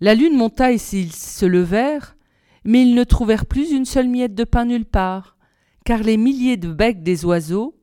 La 0.00 0.14
lune 0.14 0.36
monta 0.36 0.72
et 0.72 0.78
s'ils 0.78 1.12
se 1.12 1.46
levèrent, 1.46 2.16
mais 2.64 2.82
ils 2.82 2.94
ne 2.94 3.04
trouvèrent 3.04 3.46
plus 3.46 3.70
une 3.70 3.84
seule 3.84 4.08
miette 4.08 4.34
de 4.34 4.44
pain 4.44 4.64
nulle 4.64 4.84
part, 4.84 5.36
car 5.84 6.02
les 6.02 6.16
milliers 6.16 6.56
de 6.56 6.72
becs 6.72 7.02
des 7.02 7.24
oiseaux 7.24 7.76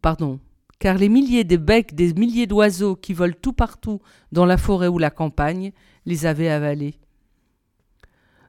pardon, 0.00 0.38
car 0.78 0.96
les 0.96 1.08
milliers 1.08 1.44
de 1.44 1.56
becs 1.56 1.94
des 1.94 2.14
milliers 2.14 2.46
d'oiseaux 2.46 2.96
qui 2.96 3.12
volent 3.12 3.34
tout 3.40 3.52
partout 3.52 4.00
dans 4.32 4.46
la 4.46 4.56
forêt 4.56 4.88
ou 4.88 4.98
la 4.98 5.10
campagne 5.10 5.72
les 6.06 6.24
avaient 6.26 6.48
avalés. 6.48 6.94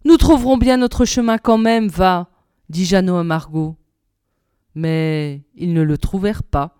Nous 0.05 0.17
trouverons 0.17 0.57
bien 0.57 0.77
notre 0.77 1.05
chemin 1.05 1.37
quand 1.37 1.57
même, 1.57 1.87
va, 1.87 2.29
dit 2.69 2.85
Jeannot 2.85 3.17
à 3.17 3.23
Margot. 3.23 3.75
Mais 4.73 5.41
ils 5.55 5.73
ne 5.73 5.81
le 5.81 5.97
trouvèrent 5.97 6.43
pas. 6.43 6.77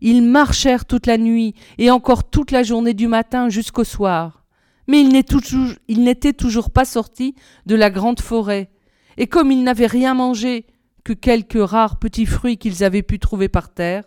Ils 0.00 0.22
marchèrent 0.22 0.84
toute 0.84 1.06
la 1.06 1.18
nuit 1.18 1.54
et 1.78 1.90
encore 1.90 2.30
toute 2.30 2.50
la 2.50 2.62
journée 2.62 2.94
du 2.94 3.08
matin 3.08 3.48
jusqu'au 3.48 3.84
soir, 3.84 4.44
Mais 4.86 5.02
il 5.02 6.04
n'était 6.04 6.32
toujours 6.32 6.70
pas 6.70 6.84
sorti 6.84 7.34
de 7.66 7.74
la 7.74 7.90
grande 7.90 8.20
forêt, 8.20 8.70
et 9.16 9.26
comme 9.26 9.50
ils 9.50 9.64
n'avaient 9.64 9.86
rien 9.86 10.14
mangé 10.14 10.66
que 11.06 11.12
quelques 11.12 11.64
rares 11.64 12.00
petits 12.00 12.26
fruits 12.26 12.58
qu'ils 12.58 12.82
avaient 12.82 13.04
pu 13.04 13.20
trouver 13.20 13.48
par 13.48 13.72
terre, 13.72 14.02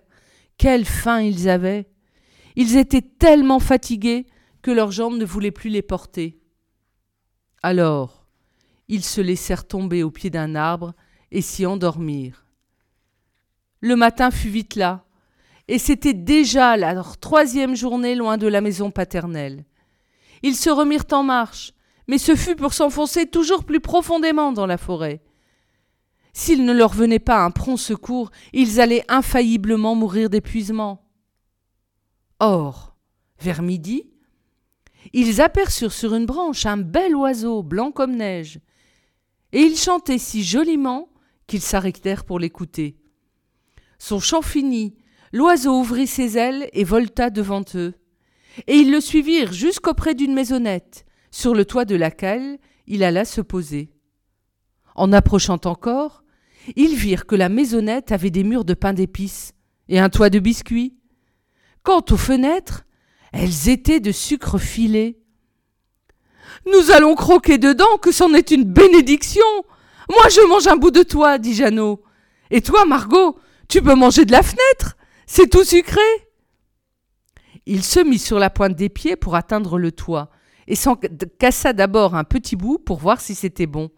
quelle 0.58 0.84
faim 0.84 1.22
ils 1.22 1.48
avaient. 1.48 1.88
Ils 2.58 2.76
étaient 2.76 3.02
tellement 3.02 3.62
fatigués 3.62 4.26
que 4.62 4.70
leurs 4.70 4.92
jambes 4.92 5.16
ne 5.16 5.24
voulaient 5.24 5.50
plus 5.50 5.70
les 5.70 5.82
porter. 5.82 6.42
Alors, 7.64 8.28
ils 8.90 9.06
se 9.06 9.22
laissèrent 9.22 9.66
tomber 9.66 10.04
au 10.04 10.12
pied 10.12 10.30
d'un 10.30 10.56
arbre 10.56 10.94
et 11.32 11.42
s'y 11.42 11.66
endormirent. 11.66 12.46
Le 13.80 13.96
matin 13.96 14.30
fut 14.30 14.50
vite 14.50 14.76
là, 14.76 15.06
et 15.70 15.80
c'était 15.80 16.14
déjà 16.14 16.76
leur 16.76 17.18
troisième 17.18 17.78
journée 17.78 18.16
loin 18.16 18.36
de 18.36 18.48
la 18.48 18.60
maison 18.60 18.92
paternelle. 18.92 19.64
Ils 20.44 20.58
se 20.58 20.70
remirent 20.70 21.08
en 21.14 21.24
marche, 21.24 21.72
mais 22.10 22.18
ce 22.18 22.36
fut 22.36 22.58
pour 22.58 22.74
s'enfoncer 22.74 23.26
toujours 23.26 23.64
plus 23.64 23.80
profondément 23.80 24.52
dans 24.52 24.66
la 24.66 24.78
forêt. 24.78 25.22
S'il 26.42 26.64
ne 26.64 26.72
leur 26.72 26.94
venait 26.94 27.20
pas 27.20 27.44
un 27.44 27.52
prompt 27.52 27.76
secours, 27.76 28.32
ils 28.54 28.80
allaient 28.80 29.04
infailliblement 29.10 29.94
mourir 29.94 30.30
d'épuisement. 30.30 31.06
Or, 32.40 32.96
vers 33.42 33.62
midi, 33.62 34.10
ils 35.12 35.42
aperçurent 35.42 35.92
sur 35.92 36.16
une 36.16 36.26
branche 36.26 36.66
un 36.66 36.78
bel 36.78 37.14
oiseau 37.14 37.62
blanc 37.62 37.92
comme 37.92 38.16
neige, 38.16 38.62
et 39.52 39.60
il 39.60 39.76
chantait 39.76 40.18
si 40.18 40.42
joliment 40.42 41.10
qu'ils 41.46 41.60
s'arrêtèrent 41.60 42.24
pour 42.24 42.40
l'écouter. 42.40 42.96
Son 43.98 44.22
chant 44.22 44.42
fini, 44.42 44.96
l'oiseau 45.34 45.78
ouvrit 45.78 46.08
ses 46.08 46.38
ailes 46.38 46.70
et 46.72 46.86
volta 46.86 47.30
devant 47.30 47.66
eux, 47.76 47.96
et 48.66 48.78
ils 48.78 48.92
le 48.92 49.02
suivirent 49.02 49.52
jusqu'auprès 49.52 50.16
d'une 50.16 50.34
maisonnette, 50.34 51.06
sur 51.32 51.54
le 51.54 51.66
toit 51.66 51.84
de 51.84 51.98
laquelle 51.98 52.60
il 52.88 53.04
alla 53.04 53.26
se 53.26 53.42
poser. 53.42 53.92
En 54.96 55.12
approchant 55.12 55.60
encore, 55.66 56.24
ils 56.76 56.96
virent 56.96 57.26
que 57.26 57.36
la 57.36 57.50
maisonnette 57.50 58.12
avait 58.12 58.30
des 58.30 58.44
murs 58.44 58.66
de 58.66 58.74
pain 58.74 58.94
d'épices 58.94 59.54
et 59.88 60.00
un 60.00 60.10
toit 60.10 60.30
de 60.30 60.40
biscuits. 60.40 60.96
Quant 61.84 62.04
aux 62.12 62.18
fenêtres, 62.18 62.86
elles 63.32 63.70
étaient 63.70 64.00
de 64.00 64.12
sucre 64.12 64.58
filé. 64.58 65.20
Nous 66.66 66.92
allons 66.92 67.16
croquer 67.16 67.58
dedans, 67.58 67.98
que 68.02 68.12
c'en 68.12 68.34
est 68.34 68.52
une 68.52 68.64
bénédiction. 68.64 69.46
Moi, 70.10 70.30
je 70.30 70.48
mange 70.48 70.68
un 70.68 70.76
bout 70.76 70.92
de 70.92 71.04
toit, 71.04 71.38
dit 71.38 71.54
Jeannot. 71.54 72.04
Et 72.52 72.62
toi, 72.62 72.86
Margot, 72.86 73.40
tu 73.68 73.82
peux 73.82 73.96
manger 73.96 74.26
de 74.26 74.32
la 74.32 74.44
fenêtre. 74.44 74.98
C'est 75.26 75.50
tout 75.50 75.64
sucré. 75.64 76.02
Il 77.66 77.84
se 77.84 78.00
mit 78.00 78.18
sur 78.18 78.40
la 78.40 78.50
pointe 78.50 78.76
des 78.76 78.90
pieds 78.90 79.16
pour 79.16 79.36
atteindre 79.36 79.78
le 79.78 79.92
toit, 79.92 80.32
et 80.68 80.76
s'en 80.76 80.96
cassa 81.38 81.72
d'abord 81.72 82.16
un 82.16 82.24
petit 82.24 82.56
bout 82.56 82.80
pour 82.80 82.98
voir 82.98 83.22
si 83.22 83.36
c'était 83.36 83.68
bon, 83.68 83.92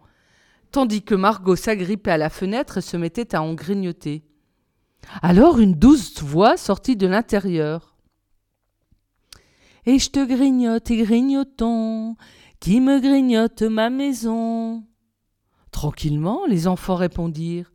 tandis 0.72 1.02
que 1.02 1.14
Margot 1.14 1.54
s'agrippait 1.54 2.10
à 2.10 2.16
la 2.16 2.30
fenêtre 2.30 2.78
et 2.78 2.80
se 2.80 2.96
mettait 2.96 3.34
à 3.34 3.42
en 3.42 3.54
grignoter. 3.54 4.24
Alors 5.20 5.58
une 5.58 5.74
douce 5.74 6.22
voix 6.22 6.56
sortit 6.56 6.96
de 6.96 7.06
l'intérieur. 7.06 7.96
Et 9.84 9.98
je 9.98 10.10
te 10.10 10.24
grignote 10.24 10.90
et 10.90 10.96
grignotons, 10.96 12.16
qui 12.60 12.80
me 12.80 13.00
grignote 13.00 13.62
ma 13.62 13.90
maison. 13.90 14.84
Tranquillement, 15.72 16.46
les 16.46 16.68
enfants 16.68 16.94
répondirent. 16.94 17.72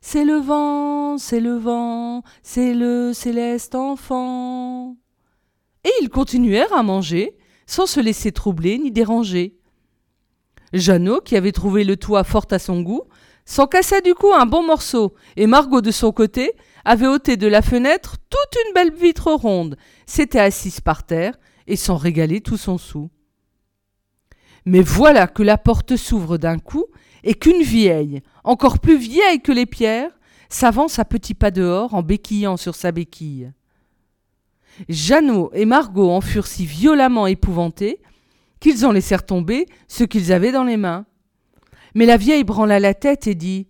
C'est 0.00 0.24
le 0.24 0.36
vent, 0.36 1.18
c'est 1.18 1.40
le 1.40 1.56
vent, 1.56 2.22
c'est 2.42 2.74
le 2.74 3.12
céleste 3.12 3.74
enfant. 3.74 4.96
Et 5.84 5.90
ils 6.02 6.10
continuèrent 6.10 6.72
à 6.72 6.82
manger, 6.82 7.36
sans 7.66 7.86
se 7.86 8.00
laisser 8.00 8.32
troubler 8.32 8.78
ni 8.78 8.90
déranger. 8.90 9.58
Jeannot, 10.72 11.20
qui 11.20 11.36
avait 11.36 11.52
trouvé 11.52 11.84
le 11.84 11.96
toit 11.96 12.24
fort 12.24 12.46
à 12.50 12.58
son 12.58 12.82
goût, 12.82 13.02
s'en 13.44 13.66
cassa 13.66 14.00
du 14.00 14.14
coup 14.14 14.32
un 14.32 14.46
bon 14.46 14.66
morceau, 14.66 15.14
et 15.36 15.46
Margot 15.46 15.80
de 15.80 15.90
son 15.90 16.12
côté 16.12 16.52
avait 16.84 17.06
ôté 17.06 17.36
de 17.36 17.46
la 17.46 17.62
fenêtre 17.62 18.16
toute 18.28 18.62
une 18.66 18.74
belle 18.74 18.92
vitre 18.92 19.32
ronde, 19.32 19.76
s'était 20.06 20.40
assise 20.40 20.80
par 20.80 21.04
terre 21.04 21.38
et 21.66 21.76
s'en 21.76 21.96
régalait 21.96 22.40
tout 22.40 22.56
son 22.56 22.78
sou. 22.78 23.10
Mais 24.64 24.82
voilà 24.82 25.28
que 25.28 25.44
la 25.44 25.58
porte 25.58 25.96
s'ouvre 25.96 26.38
d'un 26.38 26.58
coup 26.58 26.86
et 27.22 27.34
qu'une 27.34 27.62
vieille, 27.62 28.20
encore 28.44 28.80
plus 28.80 28.98
vieille 28.98 29.40
que 29.40 29.52
les 29.52 29.66
pierres, 29.66 30.10
s'avance 30.48 30.98
à 30.98 31.04
petits 31.04 31.34
pas 31.34 31.50
dehors 31.50 31.94
en 31.94 32.02
béquillant 32.02 32.56
sur 32.56 32.74
sa 32.74 32.92
béquille. 32.92 33.52
Jeannot 34.88 35.50
et 35.54 35.64
Margot 35.64 36.10
en 36.10 36.20
furent 36.20 36.46
si 36.46 36.66
violemment 36.66 37.26
épouvantés 37.26 38.00
qu'ils 38.60 38.86
en 38.86 38.92
laissèrent 38.92 39.26
tomber 39.26 39.66
ce 39.88 40.04
qu'ils 40.04 40.32
avaient 40.32 40.52
dans 40.52 40.64
les 40.64 40.76
mains. 40.76 41.06
Mais 41.94 42.06
la 42.06 42.16
vieille 42.16 42.44
branla 42.44 42.78
la 42.80 42.94
tête 42.94 43.26
et 43.26 43.34
dit 43.34 43.68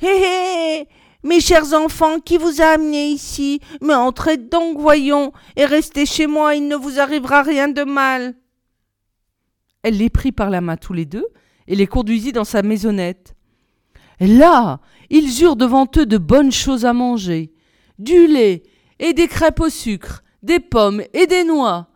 Hé 0.00 0.06
hé 0.06 0.88
Mes 1.22 1.40
chers 1.40 1.74
enfants, 1.74 2.20
qui 2.20 2.38
vous 2.38 2.60
a 2.60 2.74
amenés 2.74 3.08
ici? 3.08 3.60
Mais 3.82 3.94
entrez 3.94 4.36
donc, 4.36 4.78
voyons, 4.78 5.32
et 5.56 5.64
restez 5.64 6.06
chez 6.06 6.26
moi, 6.26 6.54
il 6.54 6.68
ne 6.68 6.76
vous 6.76 7.00
arrivera 7.00 7.42
rien 7.42 7.68
de 7.68 7.84
mal. 7.84 8.34
Elle 9.82 9.98
les 9.98 10.10
prit 10.10 10.32
par 10.32 10.50
la 10.50 10.60
main 10.60 10.76
tous 10.76 10.92
les 10.92 11.04
deux 11.04 11.26
et 11.68 11.76
les 11.76 11.86
conduisit 11.86 12.32
dans 12.32 12.44
sa 12.44 12.62
maisonnette. 12.62 13.34
Là, 14.20 14.80
ils 15.10 15.42
eurent 15.42 15.56
devant 15.56 15.86
eux 15.96 16.06
de 16.06 16.18
bonnes 16.18 16.52
choses 16.52 16.84
à 16.84 16.92
manger, 16.92 17.52
du 17.98 18.26
lait 18.26 18.62
et 18.98 19.12
des 19.12 19.28
crêpes 19.28 19.60
au 19.60 19.68
sucre, 19.68 20.22
des 20.42 20.60
pommes 20.60 21.02
et 21.12 21.26
des 21.26 21.44
noix. 21.44 21.88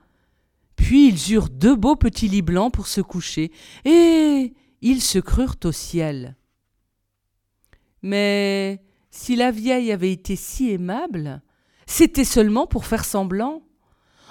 Puis 0.80 1.08
ils 1.08 1.34
eurent 1.34 1.50
deux 1.50 1.76
beaux 1.76 1.94
petits 1.94 2.26
lits 2.26 2.40
blancs 2.40 2.72
pour 2.72 2.86
se 2.86 3.02
coucher, 3.02 3.52
et 3.84 4.54
ils 4.80 5.02
se 5.02 5.18
crurent 5.18 5.58
au 5.64 5.72
ciel. 5.72 6.36
Mais 8.02 8.82
si 9.10 9.36
la 9.36 9.50
vieille 9.50 9.92
avait 9.92 10.10
été 10.10 10.36
si 10.36 10.70
aimable, 10.70 11.42
c'était 11.86 12.24
seulement 12.24 12.66
pour 12.66 12.86
faire 12.86 13.04
semblant. 13.04 13.62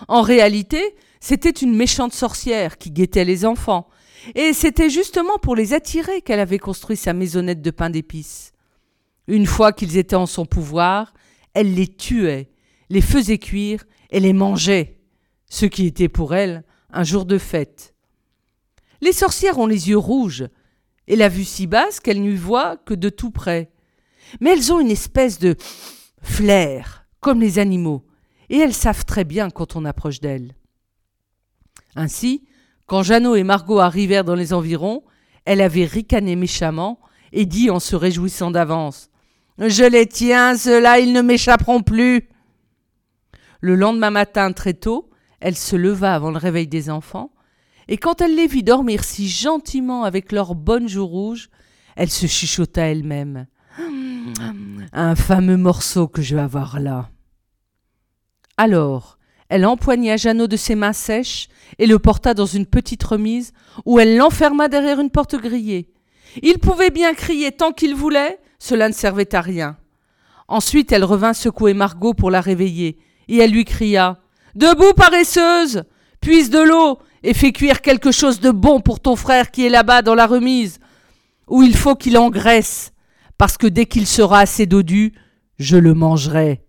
En 0.07 0.23
réalité, 0.23 0.95
c'était 1.19 1.51
une 1.51 1.75
méchante 1.75 2.13
sorcière 2.13 2.79
qui 2.79 2.89
guettait 2.89 3.25
les 3.25 3.45
enfants, 3.45 3.87
et 4.33 4.51
c'était 4.51 4.89
justement 4.89 5.37
pour 5.37 5.55
les 5.55 5.73
attirer 5.73 6.21
qu'elle 6.21 6.39
avait 6.39 6.57
construit 6.57 6.97
sa 6.97 7.13
maisonnette 7.13 7.61
de 7.61 7.71
pain 7.71 7.91
d'épices. 7.91 8.53
Une 9.27 9.45
fois 9.45 9.71
qu'ils 9.71 9.97
étaient 9.97 10.15
en 10.15 10.25
son 10.25 10.47
pouvoir, 10.47 11.13
elle 11.53 11.75
les 11.75 11.87
tuait, 11.87 12.49
les 12.89 13.01
faisait 13.01 13.37
cuire 13.37 13.85
et 14.09 14.19
les 14.19 14.33
mangeait, 14.33 14.98
ce 15.49 15.65
qui 15.65 15.85
était 15.85 16.09
pour 16.09 16.35
elle 16.35 16.63
un 16.91 17.03
jour 17.03 17.25
de 17.25 17.37
fête. 17.37 17.93
Les 19.01 19.13
sorcières 19.13 19.59
ont 19.59 19.67
les 19.67 19.89
yeux 19.89 19.97
rouges, 19.97 20.47
et 21.07 21.15
la 21.15 21.27
vue 21.27 21.43
si 21.43 21.67
basse 21.67 21.99
qu'elles 21.99 22.21
n'y 22.21 22.35
voient 22.35 22.77
que 22.77 22.93
de 22.93 23.09
tout 23.09 23.31
près. 23.31 23.71
Mais 24.39 24.51
elles 24.51 24.71
ont 24.71 24.79
une 24.79 24.91
espèce 24.91 25.39
de 25.39 25.55
flair, 26.21 27.05
comme 27.19 27.41
les 27.41 27.59
animaux, 27.59 28.05
et 28.49 28.57
elles 28.57 28.73
savent 28.73 29.05
très 29.05 29.23
bien 29.23 29.49
quand 29.49 29.75
on 29.75 29.85
approche 29.85 30.19
d'elles. 30.19 30.55
Ainsi, 31.95 32.45
quand 32.85 33.03
Jeannot 33.03 33.35
et 33.35 33.43
Margot 33.43 33.79
arrivèrent 33.79 34.23
dans 34.23 34.35
les 34.35 34.53
environs, 34.53 35.03
elle 35.45 35.61
avait 35.61 35.85
ricané 35.85 36.35
méchamment 36.35 36.99
et 37.31 37.45
dit 37.45 37.69
en 37.69 37.79
se 37.79 37.95
réjouissant 37.95 38.51
d'avance 38.51 39.09
Je 39.57 39.83
les 39.83 40.05
tiens, 40.05 40.55
ceux-là, 40.55 40.99
ils 40.99 41.13
ne 41.13 41.21
m'échapperont 41.21 41.81
plus. 41.81 42.29
Le 43.61 43.75
lendemain 43.75 44.11
matin, 44.11 44.51
très 44.53 44.73
tôt, 44.73 45.08
elle 45.39 45.55
se 45.55 45.75
leva 45.75 46.13
avant 46.13 46.31
le 46.31 46.38
réveil 46.38 46.67
des 46.67 46.89
enfants, 46.89 47.31
et 47.88 47.98
quand 47.98 48.22
elle 48.22 48.36
les 48.36 48.48
vit 48.48 48.63
dormir 48.63 49.03
si 49.03 49.27
gentiment 49.27 50.03
avec 50.03 50.31
leurs 50.31 50.55
bonnes 50.55 50.88
joues 50.88 51.08
rouges, 51.08 51.50
elle 51.96 52.10
se 52.10 52.27
chuchota 52.27 52.84
elle-même. 52.84 53.48
Un 54.93 55.15
fameux 55.15 55.58
morceau 55.58 56.08
que 56.08 56.22
je 56.22 56.36
vais 56.36 56.41
avoir 56.41 56.79
là. 56.79 57.10
Alors, 58.58 59.17
elle 59.50 59.65
empoigna 59.65 60.17
Jeannot 60.17 60.48
de 60.48 60.55
ses 60.55 60.75
mains 60.75 60.93
sèches 60.93 61.48
et 61.79 61.88
le 61.88 61.98
porta 61.98 62.36
dans 62.36 62.46
une 62.46 62.67
petite 62.67 63.03
remise 63.03 63.53
où 63.86 64.00
elle 64.00 64.17
l'enferma 64.17 64.67
derrière 64.67 65.00
une 65.00 65.10
porte 65.10 65.36
grillée. 65.36 65.91
Il 66.43 66.60
pouvait 66.60 66.91
bien 66.91 67.13
crier 67.15 67.51
tant 67.51 67.72
qu'il 67.72 67.96
voulait, 67.96 68.39
cela 68.60 68.88
ne 68.88 68.93
servait 68.93 69.34
à 69.34 69.41
rien. 69.41 69.77
Ensuite, 70.48 70.91
elle 70.91 71.03
revint 71.03 71.34
secouer 71.34 71.74
Margot 71.74 72.13
pour 72.13 72.29
la 72.29 72.41
réveiller, 72.41 73.00
et 73.27 73.38
elle 73.38 73.51
lui 73.51 73.65
cria 73.65 74.19
Debout, 74.55 74.93
paresseuse 74.93 75.83
Puise 76.21 76.49
de 76.49 76.59
l'eau 76.59 76.99
et 77.23 77.33
fais 77.33 77.51
cuire 77.51 77.81
quelque 77.81 78.11
chose 78.11 78.39
de 78.39 78.51
bon 78.51 78.81
pour 78.81 78.99
ton 78.99 79.15
frère 79.15 79.51
qui 79.51 79.65
est 79.65 79.69
là-bas 79.69 80.01
dans 80.01 80.15
la 80.15 80.27
remise, 80.27 80.79
où 81.47 81.63
il 81.63 81.75
faut 81.75 81.95
qu'il 81.95 82.17
engraisse, 82.17 82.93
parce 83.37 83.57
que 83.57 83.67
dès 83.67 83.85
qu'il 83.85 84.07
sera 84.07 84.39
assez 84.39 84.65
dodu, 84.65 85.13
je 85.57 85.77
le 85.77 85.93
mangerai. 85.93 86.61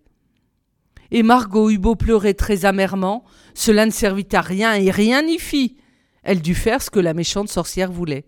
Et 1.11 1.23
Margot 1.23 1.69
eut 1.69 1.77
beau 1.77 1.95
pleurer 1.95 2.33
très 2.33 2.65
amèrement, 2.65 3.25
cela 3.53 3.85
ne 3.85 3.91
servit 3.91 4.27
à 4.33 4.41
rien 4.41 4.73
et 4.73 4.91
rien 4.91 5.21
n'y 5.21 5.39
fit. 5.39 5.77
Elle 6.23 6.41
dut 6.41 6.55
faire 6.55 6.81
ce 6.81 6.89
que 6.89 6.99
la 6.99 7.13
méchante 7.13 7.49
sorcière 7.49 7.91
voulait. 7.91 8.25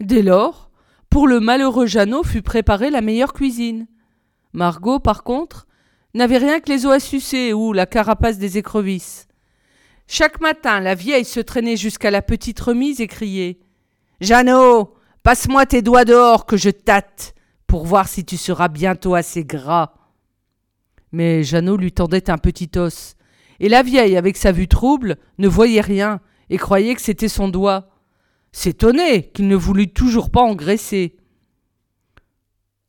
Dès 0.00 0.22
lors, 0.22 0.70
pour 1.08 1.26
le 1.26 1.40
malheureux 1.40 1.86
Jeannot 1.86 2.24
fut 2.24 2.42
préparée 2.42 2.90
la 2.90 3.00
meilleure 3.00 3.32
cuisine. 3.32 3.86
Margot, 4.52 4.98
par 4.98 5.22
contre, 5.22 5.66
n'avait 6.14 6.38
rien 6.38 6.60
que 6.60 6.70
les 6.70 6.86
os 6.86 6.92
à 6.92 7.00
sucer 7.00 7.52
ou 7.52 7.72
la 7.72 7.86
carapace 7.86 8.38
des 8.38 8.58
écrevisses. 8.58 9.28
Chaque 10.06 10.40
matin, 10.40 10.80
la 10.80 10.94
vieille 10.94 11.24
se 11.24 11.40
traînait 11.40 11.76
jusqu'à 11.76 12.10
la 12.10 12.22
petite 12.22 12.58
remise 12.58 13.00
et 13.00 13.06
criait 13.06 13.60
Jeannot, 14.20 14.94
passe-moi 15.22 15.66
tes 15.66 15.82
doigts 15.82 16.04
dehors 16.04 16.46
que 16.46 16.56
je 16.56 16.70
tâte 16.70 17.34
pour 17.66 17.86
voir 17.86 18.08
si 18.08 18.24
tu 18.24 18.36
seras 18.36 18.68
bientôt 18.68 19.14
assez 19.14 19.44
gras. 19.44 19.94
Mais 21.12 21.44
Jeannot 21.44 21.76
lui 21.76 21.92
tendait 21.92 22.28
un 22.28 22.38
petit 22.38 22.70
os, 22.76 23.16
et 23.60 23.68
la 23.68 23.82
vieille, 23.82 24.16
avec 24.16 24.36
sa 24.36 24.52
vue 24.52 24.68
trouble, 24.68 25.16
ne 25.38 25.46
voyait 25.46 25.80
rien 25.80 26.20
et 26.48 26.56
croyait 26.56 26.94
que 26.94 27.02
c'était 27.02 27.28
son 27.28 27.48
doigt. 27.48 27.88
S'étonnait 28.52 29.24
qu'il 29.24 29.46
ne 29.46 29.54
voulût 29.54 29.92
toujours 29.92 30.30
pas 30.30 30.40
engraisser. 30.40 31.16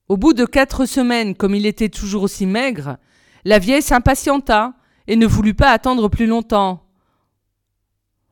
Au 0.10 0.18
bout 0.18 0.34
de 0.34 0.46
quatre 0.46 0.86
semaines, 0.86 1.36
comme 1.36 1.54
il 1.54 1.66
était 1.66 1.90
toujours 1.90 2.24
aussi 2.24 2.46
maigre, 2.46 2.98
la 3.46 3.60
vieille 3.60 3.82
s'impatienta 3.82 4.74
et 5.08 5.16
ne 5.16 5.28
voulut 5.28 5.54
pas 5.54 5.72
attendre 5.72 6.08
plus 6.08 6.28
longtemps. 6.28 6.84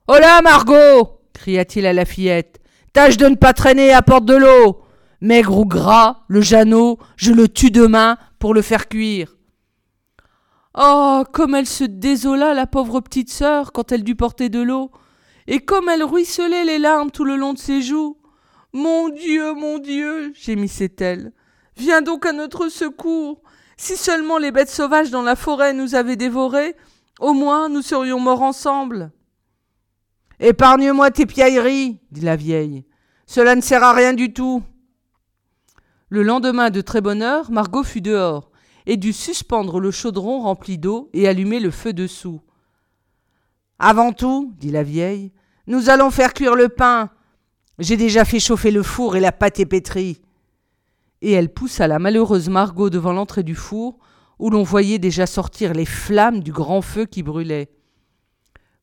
Hola, 0.08 0.42
Margot 0.42 1.20
cria-t-il 1.34 1.86
à 1.86 1.94
la 1.94 2.06
fillette. 2.06 2.60
Tâche 2.94 3.18
de 3.18 3.28
ne 3.28 3.36
pas 3.36 3.54
traîner 3.54 3.94
à 3.94 4.02
porte 4.02 4.26
de 4.26 4.36
l'eau. 4.36 4.82
Maigre 5.22 5.58
ou 5.58 5.66
gras, 5.66 6.24
le 6.28 6.42
Jeannot, 6.42 6.98
je 7.16 7.32
le 7.32 7.48
tue 7.48 7.72
demain 7.72 8.18
pour 8.40 8.54
le 8.54 8.62
faire 8.62 8.88
cuire. 8.88 9.36
Oh, 10.78 11.24
comme 11.34 11.56
elle 11.56 11.66
se 11.66 11.84
désola, 11.84 12.54
la 12.54 12.68
pauvre 12.68 13.02
petite 13.02 13.30
sœur, 13.30 13.72
quand 13.72 13.92
elle 13.92 14.04
dut 14.04 14.16
porter 14.16 14.50
de 14.50 14.62
l'eau, 14.62 14.92
et 15.48 15.60
comme 15.60 15.90
elle 15.90 16.04
ruisselait 16.04 16.66
les 16.66 16.80
larmes 16.80 17.12
tout 17.12 17.26
le 17.26 17.36
long 17.36 17.54
de 17.54 17.60
ses 17.60 17.82
joues. 17.82 18.18
Mon 18.72 19.10
Dieu, 19.10 19.54
mon 19.54 19.80
Dieu, 19.80 20.32
gémissait-elle. 20.36 21.32
Viens 21.76 22.02
donc 22.02 22.26
à 22.26 22.34
notre 22.34 22.70
secours. 22.70 23.42
Si 23.82 23.96
seulement 23.96 24.38
les 24.38 24.52
bêtes 24.52 24.70
sauvages 24.70 25.10
dans 25.10 25.22
la 25.22 25.38
forêt 25.38 25.72
nous 25.72 25.96
avaient 25.96 26.18
dévorés, 26.18 26.76
au 27.22 27.32
moins 27.32 27.70
nous 27.70 27.82
serions 27.82 28.20
morts 28.20 28.42
ensemble. 28.42 29.10
Épargne-moi 30.42 31.12
tes 31.12 31.26
piailleries, 31.26 31.98
dit 32.12 32.20
la 32.20 32.36
vieille. 32.36 32.86
Cela 33.26 33.56
ne 33.56 33.62
sert 33.62 33.82
à 33.82 33.94
rien 33.94 34.12
du 34.12 34.34
tout. 34.34 34.62
Le 36.10 36.24
lendemain 36.24 36.72
de 36.72 36.82
très 36.82 37.00
bonne 37.00 37.22
heure, 37.22 37.52
Margot 37.52 37.84
fut 37.84 38.02
dehors 38.02 38.52
et 38.86 38.98
dut 38.98 39.14
suspendre 39.14 39.80
le 39.80 39.92
chaudron 39.92 40.42
rempli 40.42 40.78
d'eau 40.78 41.10
et 41.14 41.30
allumer 41.30 41.62
le 41.62 41.72
feu 41.72 41.94
dessous. 41.94 42.42
Avant 43.80 44.12
tout, 44.12 44.54
dit 44.58 44.72
la 44.72 44.84
vieille, 44.84 45.32
nous 45.68 45.90
allons 45.90 46.12
faire 46.12 46.34
cuire 46.34 46.56
le 46.56 46.68
pain. 46.68 47.12
J'ai 47.78 47.96
déjà 47.96 48.26
fait 48.26 48.42
chauffer 48.42 48.72
le 48.72 48.84
four 48.84 49.16
et 49.16 49.22
la 49.22 49.32
pâte 49.32 49.62
est 49.62 49.66
pétrie. 49.66 50.20
Et 51.22 51.32
elle 51.32 51.54
poussa 51.54 51.88
la 51.88 52.00
malheureuse 52.00 52.50
Margot 52.50 52.90
devant 52.90 53.14
l'entrée 53.14 53.44
du 53.44 53.56
four, 53.56 53.98
où 54.40 54.50
l'on 54.50 54.64
voyait 54.64 55.00
déjà 55.00 55.28
sortir 55.28 55.74
les 55.74 55.86
flammes 55.86 56.40
du 56.40 56.52
grand 56.52 56.82
feu 56.82 57.06
qui 57.06 57.24
brûlait. 57.24 57.70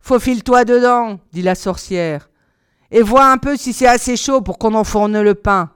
Faufile-toi 0.00 0.64
dedans, 0.64 1.18
dit 1.32 1.42
la 1.42 1.54
sorcière, 1.54 2.30
et 2.90 3.02
vois 3.02 3.26
un 3.30 3.38
peu 3.38 3.56
si 3.56 3.72
c'est 3.72 3.88
assez 3.88 4.16
chaud 4.16 4.42
pour 4.42 4.58
qu'on 4.58 4.74
enfourne 4.74 5.20
le 5.20 5.34
pain. 5.34 5.72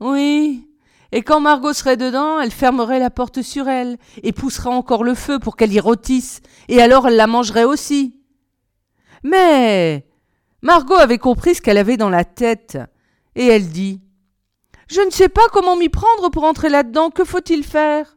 Oui, 0.00 0.66
et 1.12 1.22
quand 1.22 1.40
Margot 1.40 1.72
serait 1.72 1.96
dedans, 1.96 2.40
elle 2.40 2.50
fermerait 2.50 2.98
la 2.98 3.10
porte 3.10 3.42
sur 3.42 3.68
elle, 3.68 3.98
et 4.22 4.32
poussera 4.32 4.70
encore 4.70 5.04
le 5.04 5.14
feu 5.14 5.38
pour 5.38 5.56
qu'elle 5.56 5.72
y 5.72 5.80
rôtisse, 5.80 6.40
et 6.68 6.80
alors 6.80 7.08
elle 7.08 7.16
la 7.16 7.26
mangerait 7.26 7.64
aussi. 7.64 8.20
Mais 9.22 10.06
Margot 10.62 10.94
avait 10.94 11.18
compris 11.18 11.56
ce 11.56 11.62
qu'elle 11.62 11.78
avait 11.78 11.96
dans 11.96 12.10
la 12.10 12.24
tête, 12.24 12.78
et 13.34 13.46
elle 13.46 13.68
dit 13.68 14.00
Je 14.86 15.00
ne 15.00 15.10
sais 15.10 15.28
pas 15.28 15.48
comment 15.52 15.76
m'y 15.76 15.88
prendre 15.88 16.30
pour 16.30 16.44
entrer 16.44 16.68
là-dedans, 16.68 17.10
que 17.10 17.24
faut-il 17.24 17.64
faire? 17.64 18.16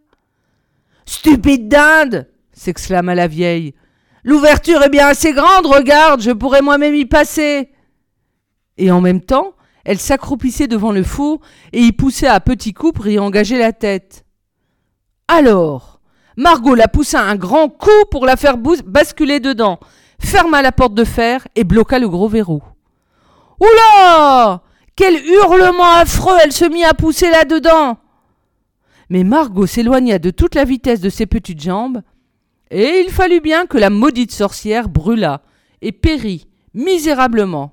Stupide 1.05 1.67
dinde 1.67 2.27
s'exclama 2.51 3.15
la 3.15 3.27
vieille. 3.27 3.73
L'ouverture 4.23 4.83
est 4.83 4.89
bien 4.89 5.07
assez 5.07 5.33
grande, 5.33 5.65
regarde, 5.65 6.21
je 6.21 6.31
pourrais 6.31 6.61
moi-même 6.61 6.93
y 6.93 7.05
passer. 7.05 7.71
Et 8.77 8.91
en 8.91 9.01
même 9.01 9.21
temps, 9.21 9.53
elle 9.85 9.97
s'accroupissait 9.97 10.67
devant 10.67 10.91
le 10.91 11.03
four 11.03 11.39
et 11.73 11.81
y 11.81 11.91
poussait 11.91 12.27
à 12.27 12.39
petits 12.39 12.73
coups 12.73 12.93
pour 12.93 13.07
y 13.07 13.17
engager 13.17 13.57
la 13.57 13.73
tête. 13.73 14.25
Alors, 15.27 15.99
Margot 16.37 16.75
la 16.75 16.87
poussa 16.87 17.21
un 17.21 17.35
grand 17.35 17.69
coup 17.69 17.89
pour 18.11 18.25
la 18.25 18.35
faire 18.35 18.57
basculer 18.57 19.39
dedans, 19.39 19.79
ferma 20.19 20.61
la 20.61 20.71
porte 20.71 20.93
de 20.93 21.03
fer 21.03 21.47
et 21.55 21.63
bloqua 21.63 21.97
le 21.97 22.09
gros 22.09 22.27
verrou. 22.27 22.61
Oula 23.59 24.61
Quel 24.99 25.25
hurlement 25.25 25.93
affreux 25.93 26.35
Elle 26.43 26.51
se 26.51 26.65
mit 26.65 26.83
à 26.83 26.93
pousser 26.93 27.29
là-dedans 27.29 27.97
Mais 29.09 29.23
Margot 29.23 29.65
s'éloigna 29.65 30.19
de 30.19 30.29
toute 30.29 30.55
la 30.55 30.65
vitesse 30.65 30.99
de 30.99 31.09
ses 31.09 31.25
petites 31.25 31.61
jambes, 31.61 32.01
et 32.69 32.99
il 33.05 33.09
fallut 33.09 33.39
bien 33.39 33.65
que 33.65 33.77
la 33.77 33.89
maudite 33.89 34.33
sorcière 34.33 34.89
brûlât 34.89 35.41
et 35.81 35.93
périt 35.93 36.49
misérablement. 36.73 37.71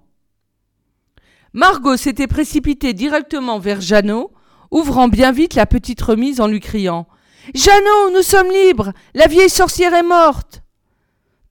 Margot 1.53 1.97
s'était 1.97 2.29
précipitée 2.29 2.93
directement 2.93 3.59
vers 3.59 3.81
Jeannot, 3.81 4.31
ouvrant 4.71 5.09
bien 5.09 5.33
vite 5.33 5.57
la 5.57 5.67
petite 5.67 6.03
remise 6.03 6.41
en 6.41 6.47
lui 6.47 6.61
criant 6.61 7.09
Jeannot, 7.57 8.13
nous 8.15 8.23
sommes 8.23 8.53
libres 8.53 8.93
La 9.15 9.27
vieille 9.27 9.51
sorcière 9.51 9.95
est 9.95 10.05
morte 10.05 10.63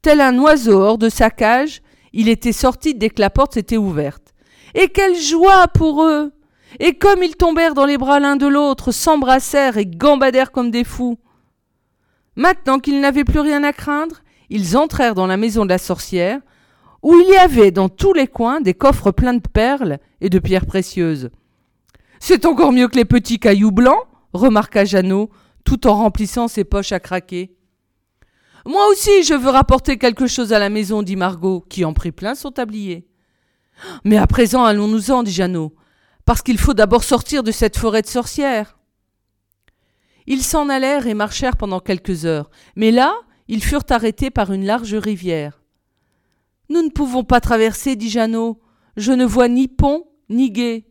Tel 0.01 0.21
un 0.21 0.39
oiseau 0.39 0.79
hors 0.79 0.97
de 0.97 1.09
sa 1.09 1.29
cage, 1.29 1.81
il 2.13 2.29
était 2.29 2.53
sorti 2.53 2.95
dès 2.95 3.09
que 3.09 3.19
la 3.19 3.29
porte 3.29 3.55
s'était 3.55 3.75
ouverte. 3.75 4.24
Et 4.75 4.89
quelle 4.89 5.15
joie 5.15 5.69
pour 5.69 6.03
eux 6.03 6.33
Et 6.79 6.95
comme 6.95 7.23
ils 7.23 7.37
tombèrent 7.37 7.73
dans 7.73 7.85
les 7.85 7.97
bras 7.97 8.19
l'un 8.19 8.35
de 8.35 8.45
l'autre, 8.45 8.91
s'embrassèrent 8.91 9.77
et 9.77 9.85
gambadèrent 9.85 10.51
comme 10.51 10.69
des 10.69 10.83
fous. 10.83 11.17
Maintenant 12.35 12.79
qu'ils 12.79 12.99
n'avaient 12.99 13.23
plus 13.23 13.39
rien 13.39 13.63
à 13.63 13.71
craindre, 13.71 14.17
ils 14.49 14.75
entrèrent 14.75 15.15
dans 15.15 15.27
la 15.27 15.37
maison 15.37 15.63
de 15.63 15.69
la 15.69 15.77
sorcière, 15.77 16.41
où 17.01 17.15
il 17.17 17.29
y 17.29 17.37
avait 17.37 17.71
dans 17.71 17.87
tous 17.87 18.13
les 18.13 18.27
coins 18.27 18.59
des 18.59 18.73
coffres 18.73 19.11
pleins 19.11 19.35
de 19.35 19.47
perles 19.47 19.99
et 20.19 20.29
de 20.29 20.39
pierres 20.39 20.65
précieuses. 20.65 21.29
C'est 22.19 22.45
encore 22.45 22.73
mieux 22.73 22.89
que 22.89 22.97
les 22.97 23.05
petits 23.05 23.39
cailloux 23.39 23.71
blancs, 23.71 24.03
remarqua 24.33 24.83
Jeannot, 24.83 25.29
tout 25.63 25.87
en 25.87 25.95
remplissant 25.95 26.49
ses 26.49 26.65
poches 26.65 26.91
à 26.91 26.99
craquer. 26.99 27.55
Moi 28.65 28.85
aussi, 28.89 29.23
je 29.23 29.35
veux 29.35 29.51
rapporter 29.51 29.97
quelque 29.97 30.27
chose 30.27 30.51
à 30.51 30.59
la 30.59 30.69
maison, 30.69 31.01
dit 31.01 31.15
Margot, 31.15 31.63
qui 31.69 31.85
en 31.85 31.93
prit 31.93 32.11
plein 32.11 32.35
son 32.35 32.51
tablier. 32.51 33.07
Mais 34.03 34.17
à 34.17 34.27
présent, 34.27 34.63
allons-nous-en, 34.63 35.23
dit 35.23 35.31
Jeannot, 35.31 35.73
parce 36.25 36.41
qu'il 36.41 36.57
faut 36.57 36.73
d'abord 36.73 37.03
sortir 37.03 37.43
de 37.43 37.51
cette 37.51 37.77
forêt 37.77 38.01
de 38.01 38.07
sorcières. 38.07 38.77
Ils 40.27 40.41
s'en 40.41 40.69
allèrent 40.69 41.07
et 41.07 41.13
marchèrent 41.13 41.57
pendant 41.57 41.79
quelques 41.79 42.25
heures, 42.25 42.49
mais 42.75 42.91
là, 42.91 43.13
ils 43.47 43.63
furent 43.63 43.85
arrêtés 43.89 44.31
par 44.31 44.51
une 44.51 44.65
large 44.65 44.95
rivière. 44.95 45.61
Nous 46.69 46.81
ne 46.81 46.89
pouvons 46.89 47.23
pas 47.23 47.41
traverser, 47.41 47.95
dit 47.95 48.09
Jeannot. 48.09 48.59
Je 48.97 49.11
ne 49.11 49.25
vois 49.25 49.49
ni 49.49 49.67
pont, 49.67 50.07
ni 50.29 50.51
gué. 50.51 50.87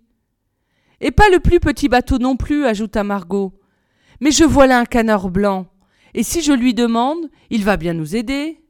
Et 1.01 1.11
pas 1.11 1.29
le 1.31 1.40
plus 1.40 1.59
petit 1.59 1.88
bateau 1.88 2.18
non 2.18 2.37
plus, 2.37 2.64
ajouta 2.64 3.03
Margot. 3.03 3.59
Mais 4.20 4.31
je 4.31 4.44
vois 4.44 4.66
là 4.66 4.79
un 4.79 4.85
canard 4.85 5.31
blanc. 5.31 5.66
Et 6.14 6.23
si 6.23 6.42
je 6.42 6.53
lui 6.53 6.75
demande, 6.75 7.29
il 7.51 7.64
va 7.64 7.77
bien 7.77 7.92
nous 7.92 8.14
aider. 8.14 8.61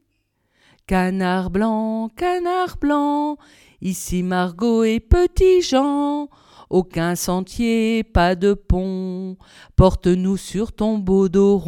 Canard 0.87 1.51
blanc, 1.51 2.11
canard 2.17 2.77
blanc, 2.79 3.37
ici 3.85 4.23
Margot 4.25 4.83
et 4.83 4.99
petit 4.99 5.63
Jean. 5.63 6.29
Aucun 6.71 7.15
sentier, 7.15 8.03
pas 8.03 8.35
de 8.35 8.55
pont, 8.55 9.37
porte-nous 9.77 10.37
sur 10.37 10.73
ton 10.73 10.99
beau 10.99 11.29
dos. 11.29 11.63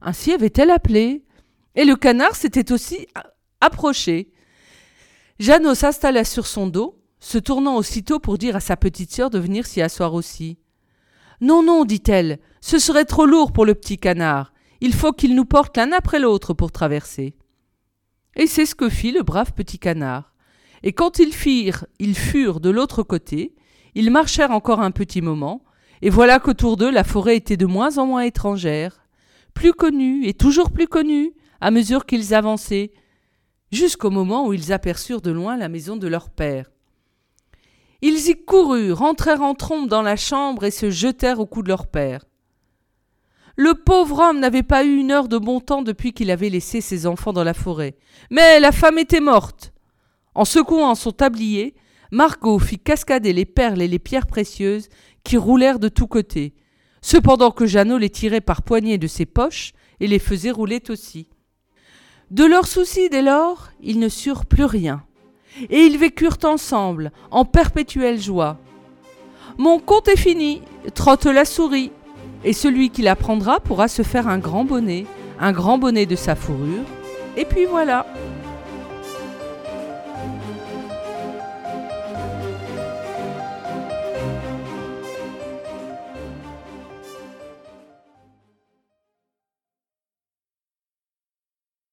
Ainsi 0.00 0.32
avait-elle 0.32 0.70
appelé, 0.70 1.22
et 1.76 1.84
le 1.84 1.94
canard 1.94 2.34
s'était 2.34 2.72
aussi 2.72 3.06
approché. 3.60 4.32
Jeannot 5.38 5.76
s'installa 5.76 6.24
sur 6.24 6.46
son 6.46 6.66
dos, 6.66 6.98
se 7.20 7.38
tournant 7.38 7.76
aussitôt 7.76 8.18
pour 8.18 8.36
dire 8.36 8.56
à 8.56 8.60
sa 8.60 8.76
petite 8.76 9.12
sœur 9.12 9.30
de 9.30 9.38
venir 9.38 9.66
s'y 9.66 9.80
asseoir 9.80 10.14
aussi. 10.14 10.58
Non, 11.40 11.62
non, 11.62 11.84
dit-elle, 11.84 12.40
ce 12.60 12.78
serait 12.78 13.04
trop 13.04 13.26
lourd 13.26 13.52
pour 13.52 13.66
le 13.66 13.74
petit 13.74 13.98
canard. 13.98 14.52
Il 14.80 14.94
faut 14.94 15.12
qu'il 15.12 15.36
nous 15.36 15.44
porte 15.44 15.76
l'un 15.76 15.92
après 15.92 16.18
l'autre 16.18 16.54
pour 16.54 16.72
traverser. 16.72 17.36
Et 18.34 18.46
c'est 18.46 18.66
ce 18.66 18.74
que 18.74 18.88
fit 18.88 19.12
le 19.12 19.22
brave 19.22 19.52
petit 19.52 19.78
canard. 19.78 20.31
Et 20.82 20.92
quand 20.92 21.18
ils 21.18 21.32
firent, 21.32 21.86
ils 21.98 22.16
furent 22.16 22.60
de 22.60 22.70
l'autre 22.70 23.02
côté, 23.02 23.54
ils 23.94 24.10
marchèrent 24.10 24.50
encore 24.50 24.80
un 24.80 24.90
petit 24.90 25.20
moment, 25.20 25.62
et 26.00 26.10
voilà 26.10 26.38
qu'autour 26.40 26.76
d'eux 26.76 26.90
la 26.90 27.04
forêt 27.04 27.36
était 27.36 27.56
de 27.56 27.66
moins 27.66 27.98
en 27.98 28.06
moins 28.06 28.22
étrangère, 28.22 29.06
plus 29.54 29.72
connue 29.72 30.26
et 30.26 30.34
toujours 30.34 30.70
plus 30.70 30.88
connue, 30.88 31.32
à 31.60 31.70
mesure 31.70 32.06
qu'ils 32.06 32.34
avançaient, 32.34 32.92
jusqu'au 33.70 34.10
moment 34.10 34.46
où 34.46 34.52
ils 34.52 34.72
aperçurent 34.72 35.22
de 35.22 35.30
loin 35.30 35.56
la 35.56 35.68
maison 35.68 35.96
de 35.96 36.08
leur 36.08 36.30
père. 36.30 36.70
Ils 38.02 38.28
y 38.28 38.44
coururent, 38.44 39.02
entrèrent 39.02 39.42
en 39.42 39.54
trombe 39.54 39.88
dans 39.88 40.02
la 40.02 40.16
chambre 40.16 40.64
et 40.64 40.72
se 40.72 40.90
jetèrent 40.90 41.38
au 41.38 41.46
cou 41.46 41.62
de 41.62 41.68
leur 41.68 41.86
père. 41.86 42.24
Le 43.56 43.74
pauvre 43.74 44.18
homme 44.18 44.40
n'avait 44.40 44.62
pas 44.62 44.82
eu 44.82 44.96
une 44.96 45.12
heure 45.12 45.28
de 45.28 45.38
bon 45.38 45.60
temps 45.60 45.82
depuis 45.82 46.12
qu'il 46.12 46.30
avait 46.30 46.48
laissé 46.48 46.80
ses 46.80 47.06
enfants 47.06 47.32
dans 47.32 47.44
la 47.44 47.54
forêt. 47.54 47.96
Mais 48.30 48.58
la 48.60 48.72
femme 48.72 48.98
était 48.98 49.20
morte. 49.20 49.71
En 50.34 50.44
secouant 50.44 50.94
son 50.94 51.12
tablier, 51.12 51.74
Margot 52.10 52.58
fit 52.58 52.78
cascader 52.78 53.32
les 53.32 53.44
perles 53.44 53.82
et 53.82 53.88
les 53.88 53.98
pierres 53.98 54.26
précieuses 54.26 54.88
qui 55.24 55.36
roulèrent 55.36 55.78
de 55.78 55.88
tous 55.88 56.06
côtés, 56.06 56.54
cependant 57.00 57.50
que 57.50 57.66
Jeannot 57.66 57.98
les 57.98 58.10
tirait 58.10 58.40
par 58.40 58.62
poignées 58.62 58.98
de 58.98 59.06
ses 59.06 59.26
poches 59.26 59.72
et 60.00 60.06
les 60.06 60.18
faisait 60.18 60.50
rouler 60.50 60.82
aussi. 60.88 61.28
De 62.30 62.44
leurs 62.44 62.66
soucis 62.66 63.08
dès 63.10 63.22
lors, 63.22 63.70
ils 63.82 63.98
ne 63.98 64.08
surent 64.08 64.46
plus 64.46 64.64
rien, 64.64 65.04
et 65.68 65.80
ils 65.80 65.98
vécurent 65.98 66.38
ensemble, 66.44 67.12
en 67.30 67.44
perpétuelle 67.44 68.20
joie. 68.20 68.58
Mon 69.58 69.78
conte 69.78 70.08
est 70.08 70.16
fini, 70.16 70.62
trotte 70.94 71.26
la 71.26 71.44
souris, 71.44 71.92
et 72.44 72.52
celui 72.52 72.90
qui 72.90 73.02
l'apprendra 73.02 73.60
pourra 73.60 73.86
se 73.88 74.02
faire 74.02 74.28
un 74.28 74.38
grand 74.38 74.64
bonnet, 74.64 75.04
un 75.38 75.52
grand 75.52 75.78
bonnet 75.78 76.06
de 76.06 76.16
sa 76.16 76.34
fourrure, 76.34 76.84
et 77.36 77.44
puis 77.44 77.66
voilà. 77.66 78.06